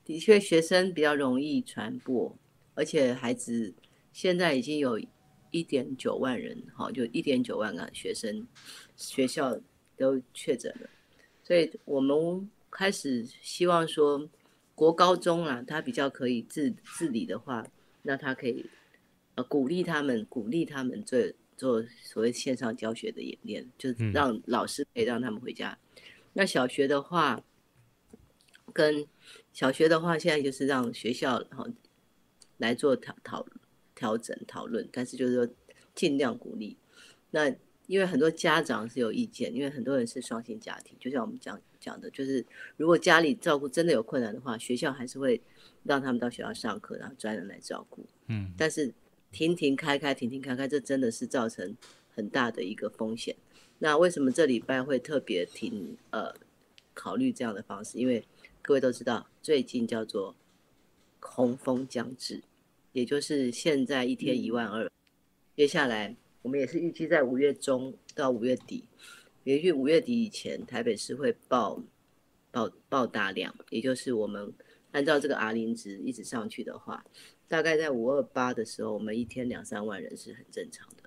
[0.05, 2.37] 的确学生比较容易传播，
[2.75, 3.75] 而且孩子
[4.13, 5.01] 现在已经有
[5.51, 8.47] 一点九万人，哈，就一点九万个学生
[8.97, 9.59] 学校
[9.97, 10.89] 都确诊了，
[11.43, 14.29] 所以我们开始希望说，
[14.75, 17.67] 国高中啊，他比较可以自自理的话，
[18.03, 18.65] 那他可以
[19.43, 21.19] 呃鼓励他们，鼓励他们做
[21.57, 25.77] 做所谓线上教学的演练，就是嗯让老师可以让他们回家。
[26.35, 27.43] 那小学的话，
[28.73, 29.07] 跟
[29.53, 31.67] 小学的话，现在就是让学校然后
[32.59, 33.47] 来做讨讨
[33.95, 35.49] 调整讨论，但是就是说
[35.95, 36.79] 尽量鼓励。
[37.31, 37.55] 那
[37.87, 42.45] 因为很多家长是有意见，因为很多人是双薪家庭，就像我们讲讲的，就是
[42.77, 45.41] 如果家里照顾真的有困难的话，学校还是会
[45.83, 48.05] 让他们到学校上课，然后专人来照顾。
[48.29, 48.95] 嗯但是
[49.33, 51.77] 停停开开，停停开开，这真的是造成
[52.15, 53.35] 很大的一个风险。
[53.79, 56.33] 那为什么这礼拜会特别停呃
[56.95, 57.99] 考虑这样的方式？
[57.99, 58.25] 因为
[58.61, 60.37] 各位都知道，最近叫做
[61.19, 62.43] 洪峰将至，
[62.93, 64.89] 也就是现在一天一万二，
[65.57, 68.85] 接下来我们也是预计在五月中到五月底，
[69.45, 71.83] 也许五月底以前，台北市会报
[72.53, 74.53] 报报大量，也就是我们
[74.93, 77.05] 按照这个 R 零值一直上去的话，
[77.53, 81.03] 大概在五二八的时候，我们一天两三万人是很正常的。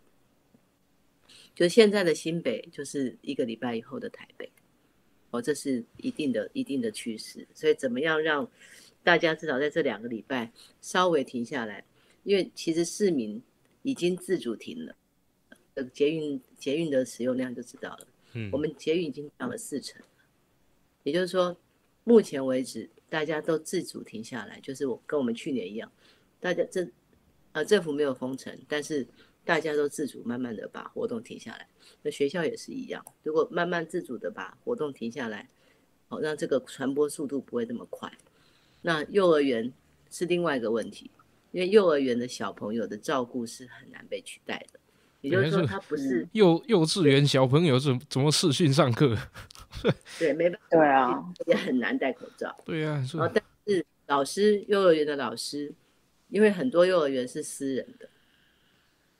[1.56, 4.52] 就现在的新北，就是一个礼拜以后的台北，
[5.32, 7.48] 哦，这是一定的、一定的趋势。
[7.56, 8.48] 所以，怎么样让
[9.04, 11.84] 大家至少在这两个礼拜稍微停下来？
[12.22, 13.41] 因为其实市民
[13.82, 14.96] 已经自主停了，
[15.74, 18.08] 呃，捷运捷运的使用量就知道了。
[18.34, 20.00] 嗯我们捷运已经降了四成，
[21.02, 21.58] 也就是说，
[22.04, 25.91] 目前为止大家都自主停下来，就是我跟我们去年一样，
[26.40, 26.92] 大家政
[27.54, 29.08] 呃政府没有封城，但是
[29.44, 31.68] 大家都自主慢慢的把活动停下来。
[32.02, 35.48] 那学校也是一样，如果慢慢自主的把活动停下来，
[36.10, 38.12] 哦，让这个传播速度不会那么快。
[38.82, 39.72] 那幼儿园
[40.12, 41.10] 是另外一个问题，
[41.52, 44.80] 因为幼儿园的小朋友的照顾是很难被取代的，
[45.22, 49.18] 也就是说，他不是幼幼稚园小朋友怎怎么视讯上课？
[50.20, 52.56] 对没办法，对啊，也很难戴口罩。
[52.64, 55.74] 对呀、是然后但是老师，幼儿园的老师，
[56.30, 58.09] 因为很多幼儿园是私人的，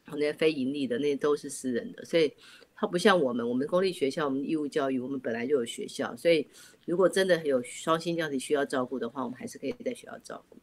[0.08, 2.34] 那些非盈利的那些都是私人的，所以
[2.76, 6.48] 它不像我们，我们公立学校，我们义务教育，我们本来就有学校，所以
[6.86, 10.58] 如果真的有双薪家庭需要照顾的话，我们还是可以在学校照顾。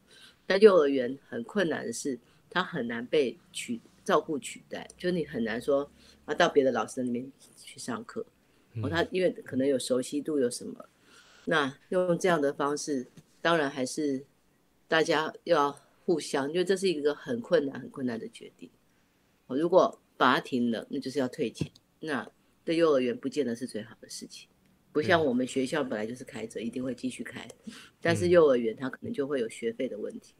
[0.45, 2.19] 但幼儿园很困难的是，
[2.49, 5.89] 它很难被取照顾取代，就是你很难说
[6.25, 8.25] 啊到别的老师那边去上课，
[8.81, 10.85] 哦，他因为可能有熟悉度有什么，
[11.45, 13.07] 那用这样的方式，
[13.41, 14.25] 当然还是
[14.87, 18.69] 大家要互相，因为这是一个很困难、很困难的决定。
[19.47, 22.29] 我如果把它停了，那就是要退钱，那
[22.65, 24.49] 对幼儿园不见得是最好的事情。
[24.91, 27.47] 不像我们学校本来就是开着，一定会继续开，
[27.99, 30.35] 但是幼儿园它可能就会有学费的问题。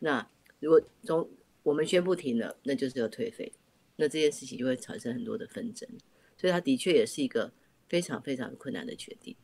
[0.00, 0.26] 那
[0.58, 1.28] 如果从
[1.62, 3.52] 我们宣布停了，那就是要退费，
[3.96, 5.88] 那这件事情就会产生很多的纷争。
[6.36, 7.52] 所以它的确也是一个
[7.88, 9.36] 非常非常困难的决定。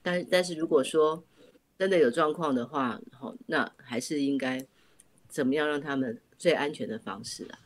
[0.00, 1.22] 但但是如果说
[1.78, 4.66] 真的有状况的话，好，那还是应该
[5.28, 7.58] 怎么样让他们最安全的方式啊？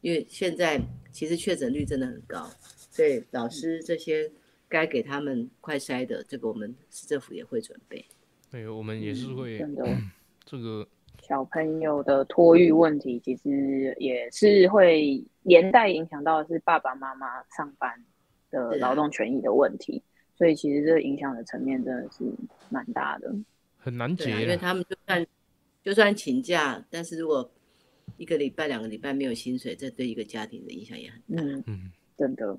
[0.00, 0.80] 因为现在
[1.12, 2.50] 其实确诊率真的很高，
[2.90, 4.28] 所以老师这些
[4.68, 8.04] 该给他们快筛的，这个我们市政府也会准备。
[8.50, 9.86] 对，我们也是会、真的。
[10.44, 10.86] 这个
[11.22, 18.04] 小朋友的托育问题，其实也是会连带影响到的是爸爸妈妈上班
[18.50, 20.02] 的劳动权益的问题，
[20.36, 22.24] 所以其实这个影响的层面真的是
[22.70, 23.32] 蛮大的。
[23.78, 24.56] 很难对啊，因为。
[24.56, 25.24] 他们就算
[25.82, 27.50] 就算请假，但是如果
[28.16, 31.42] 一个礼拜、两个礼拜没有薪水，这对一个家庭的影响也很大。
[31.42, 32.56] 嗯，嗯，真的。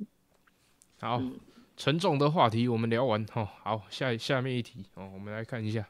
[0.99, 1.39] 好，嗯
[1.75, 5.89] 沉重的话题我们聊完哈、好，下下面一题哦，我们来看一下，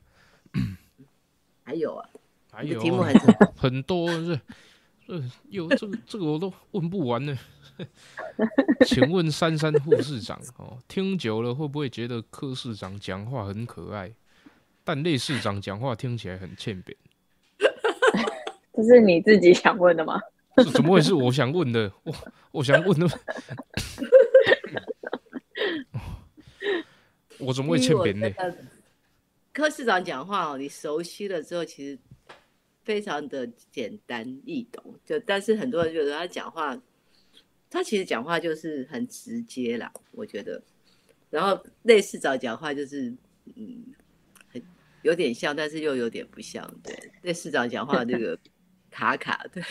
[1.62, 2.10] 还有啊，
[2.52, 4.40] 还有题目哦很很多是
[5.06, 7.38] 这有这个这个我都问不完呢。
[8.88, 14.14] 请问珊珊护士长哦，听久了会不会觉得柯市长讲话很可爱，
[14.86, 16.98] 但类市长讲话听起来很欠扁？
[18.74, 20.20] 这是你自己想问的吗？
[20.58, 21.92] 这怎么会是我想问的？
[22.04, 22.14] 我
[22.52, 23.08] 我想问的，
[27.40, 28.30] 我怎么会欠扁呢？
[29.52, 31.98] 柯市长讲话哦，你熟悉了之后，其实
[32.84, 34.96] 非常的简单易懂。
[35.06, 36.80] 就但是很多人觉得他讲话，
[37.70, 40.62] 他其实讲话就是很直接啦，我觉得。
[41.30, 43.12] 然后类市长讲话就是
[43.56, 43.84] 嗯，
[44.52, 44.62] 很
[45.02, 46.68] 有点像，但是又有点不像。
[46.84, 48.38] 对，类市长讲话这个
[48.94, 49.62] 卡卡的。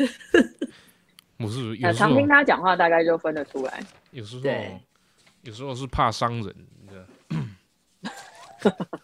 [1.38, 3.80] 我是有时常听他讲话，大概就分得出来。
[4.10, 4.42] 有时候
[5.42, 6.94] 有时候是怕伤人，你知
[8.60, 8.88] 道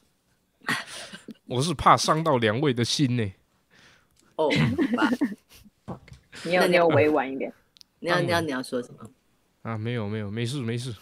[1.47, 3.33] 我是怕伤到两位的心呢。
[4.37, 4.51] 哦，
[6.45, 7.53] 你有那你你有委婉一点。
[8.01, 9.11] 你要你要你要说什么？
[9.63, 10.95] 啊，没有没有，没事没事。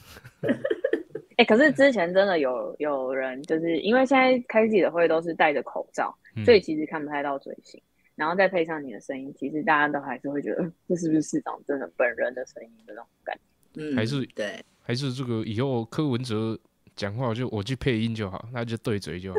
[1.36, 7.78] 哎、 可是之前真的有有人，就是因为现在开记者会都是戴着口罩，嗯所以其实看不太到嘴型，
[8.16, 13.38] 然后再配上你的声音，其实大家都还是会觉得，呃这是不是市长真的本人的声音的那种感
[13.72, 13.80] 觉？
[13.82, 16.58] 嗯，还是对，还是这个以后柯文哲
[16.96, 19.38] 讲话就我去配音就好，那就对嘴就好。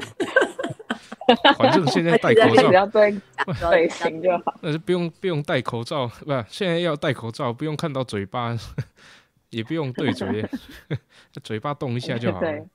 [1.57, 3.11] 反正现在戴口罩只， 要对
[3.55, 4.57] 说嘴型就好。
[4.61, 8.55] 那就不用不用戴口罩，不，现在要戴口罩，不用看到嘴巴，
[9.49, 10.47] 也不用对嘴，
[11.43, 12.65] 嘴巴动一下就好对。，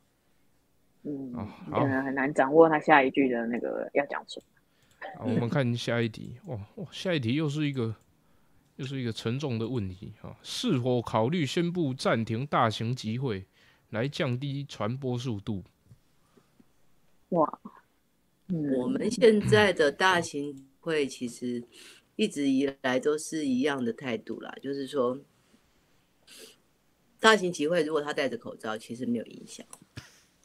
[1.04, 4.46] 嗯，哦好可能很难掌握他下一句的那个要讲什么。
[5.16, 6.36] 好，我们看下一题。
[6.46, 7.94] 哇哇，下一题又是一个
[8.76, 10.36] 又是一个沉重的问题啊！
[10.42, 13.44] 是否考虑宣布暂停大型集会，
[13.90, 15.62] 来降低传播速度？
[17.28, 17.60] 哇，
[18.48, 21.62] 嗯，我们现在的大型会其实
[22.16, 25.18] 一直以来都是一样的态度啦，就是说，
[27.20, 29.64] 大型集会如果他戴着口罩，其实没有影响，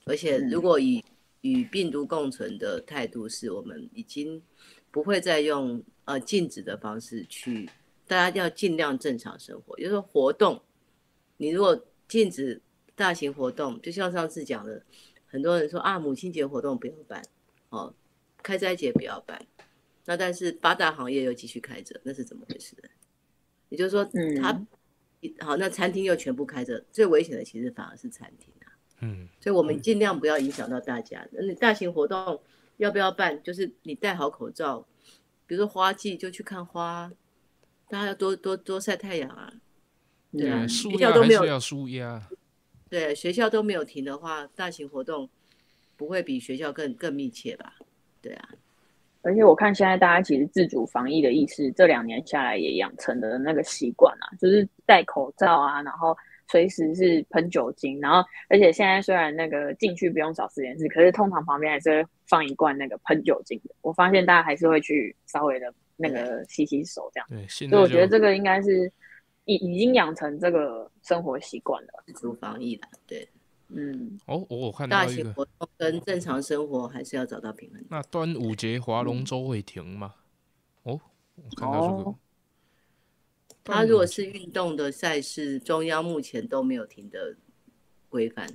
[0.06, 1.04] 而且如果以
[1.54, 4.42] 与病毒共存的态度，是我们已经
[4.92, 7.70] 不会再用呃禁止的方式去，
[8.08, 10.62] 大家要尽量正常生活，就是说活动，
[11.38, 12.62] 你如果禁止
[12.96, 14.84] 大型活动，就像上次讲的，
[15.26, 17.24] 很多人说啊，母亲节活动不要办。
[17.70, 17.94] 哦，
[18.42, 19.46] 开斋节不要办，
[20.06, 22.88] 那但是八大行业又继续开着，那是怎么回事呢？
[23.68, 24.66] 也就是说，嗯他
[25.46, 28.57] 好，那餐厅又全部开着，最危险的其实反而是餐厅啊。
[29.02, 31.26] 嗯，所以我们尽量不要影响到大家。
[31.32, 32.42] 那你大型活动
[32.78, 33.42] 要不要办？
[33.44, 34.86] 就是你戴好口罩，
[35.46, 37.12] 比如说花季就去看花，
[37.90, 39.54] 大家要多多多晒太阳啊。
[40.32, 42.22] 对啊学校都没有压还是要舒压。
[42.90, 45.30] 对，学校都没有停的话，大型活动
[45.96, 47.76] 不会比学校更更密切吧？
[48.22, 48.50] 对啊，
[49.22, 56.16] 而且我看现在大家其实自主防疫的意识，这两年下来也养成的那个习惯啊，就是戴口罩啊，然后
[56.50, 63.76] 随时是喷酒精，然后而且现在虽然那个进去不用扫实验室，可是通常旁边还是会放一罐那个喷酒精的。
[63.82, 68.92] 我发现大家还是会去稍微的那个洗洗手这样，对，现所以我觉得这个应该是
[69.46, 72.04] 已已经养成这个生活习惯了。
[72.06, 73.28] 自主防疫啦，对。
[73.70, 77.84] 嗯，哦，我有看大到一个，型活动跟正常生活还是要找到平衡。
[77.90, 80.14] 那端午节划龙舟会停吗？
[80.84, 80.98] 哦，
[81.36, 82.16] 我看到这个哦，
[83.68, 87.36] 它如果是运动的赛事，中央目前都没有停的
[88.10, 88.48] 规范，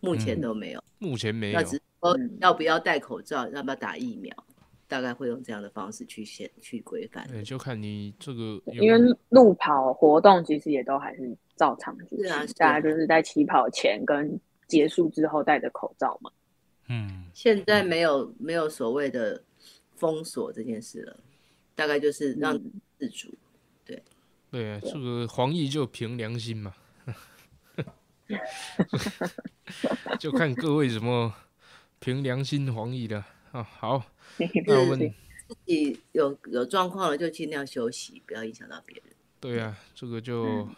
[0.00, 0.84] 目前嗯都没有。
[0.98, 4.34] 目前没有那，只是说嗯要不要戴口罩，要不要打疫苗，
[4.86, 7.26] 大概会用这样的方式去限去规范。
[7.28, 16.30] 对，就看你这个因为路跑活动其实也都还是照常举行，是啊是啊大家就是在起跑前跟结束之后戴着口罩嘛。
[16.88, 19.42] 嗯，现在没有没有所谓的
[19.96, 21.20] 封锁这件事了，
[21.74, 23.28] 大概就是让嗯自主。
[24.50, 26.74] 对啊，这个黄奕就凭良心嘛，
[30.18, 31.34] 就看各位怎么
[31.98, 33.22] 凭良心黄奕的
[33.52, 33.62] 啊。
[33.62, 34.02] 好，
[34.66, 34.98] 那我们
[35.48, 39.14] 自己有有状况了就尽量休息，不要影响到别人。
[39.40, 40.74] 对啊，这个就嗯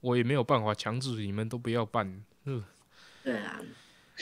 [0.00, 2.24] 我也没有办法强制你们都不要办。
[2.44, 2.64] 嗯，
[3.22, 3.60] 对啊，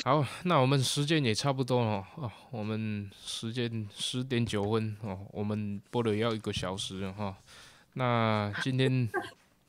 [0.05, 7.37] 好，那我们时间也差不多了哦，我们时间十点九分哦，我们播了要一个小时了哈。
[7.99, 9.09] 那今天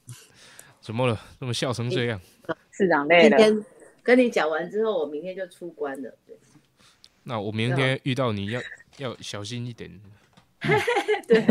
[0.82, 1.18] 怎么了？
[1.40, 2.20] 怎么笑成这样？
[2.72, 3.66] 市长累了，今天
[4.04, 6.14] 跟你讲完之后，我明天就出关了。
[6.26, 6.38] 对，
[7.24, 8.62] 那我明天遇到你要
[8.98, 9.90] 要小心一点。
[11.28, 11.46] 对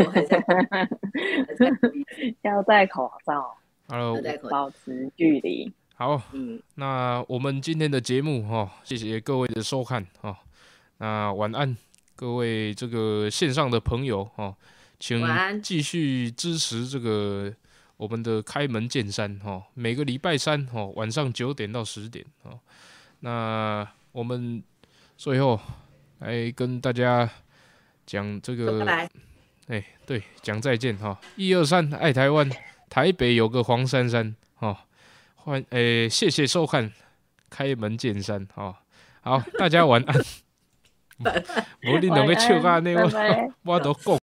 [2.41, 3.57] 要戴口罩
[3.87, 4.21] ，Hello。
[4.49, 5.71] 保持距离。
[5.95, 10.37] 好，嗯，那我们今天的节目哈、哦，谢谢各位的收看哈、哦。
[10.99, 11.75] 那晚安，
[12.15, 14.55] 各位这个线上的朋友哦，
[14.99, 17.53] 请继续支持这个
[17.97, 22.59] 我们的开门见山哈，每个礼拜三哈晚上九点到十点哦。
[23.19, 24.63] 那我们
[25.17, 25.59] 最后
[26.19, 27.29] 来跟大家
[28.05, 28.85] 讲这个。
[29.67, 32.49] 哎，对，讲再见哈，一二三，爱台湾，
[32.89, 34.85] 台北有个黄珊珊哈，
[35.35, 36.89] 欢诶，谢谢收看，
[37.49, 38.81] 开门见山哈，
[39.19, 40.15] 好，大家晚安。
[41.83, 44.17] 无你两个笑甲安尼，我我都讲。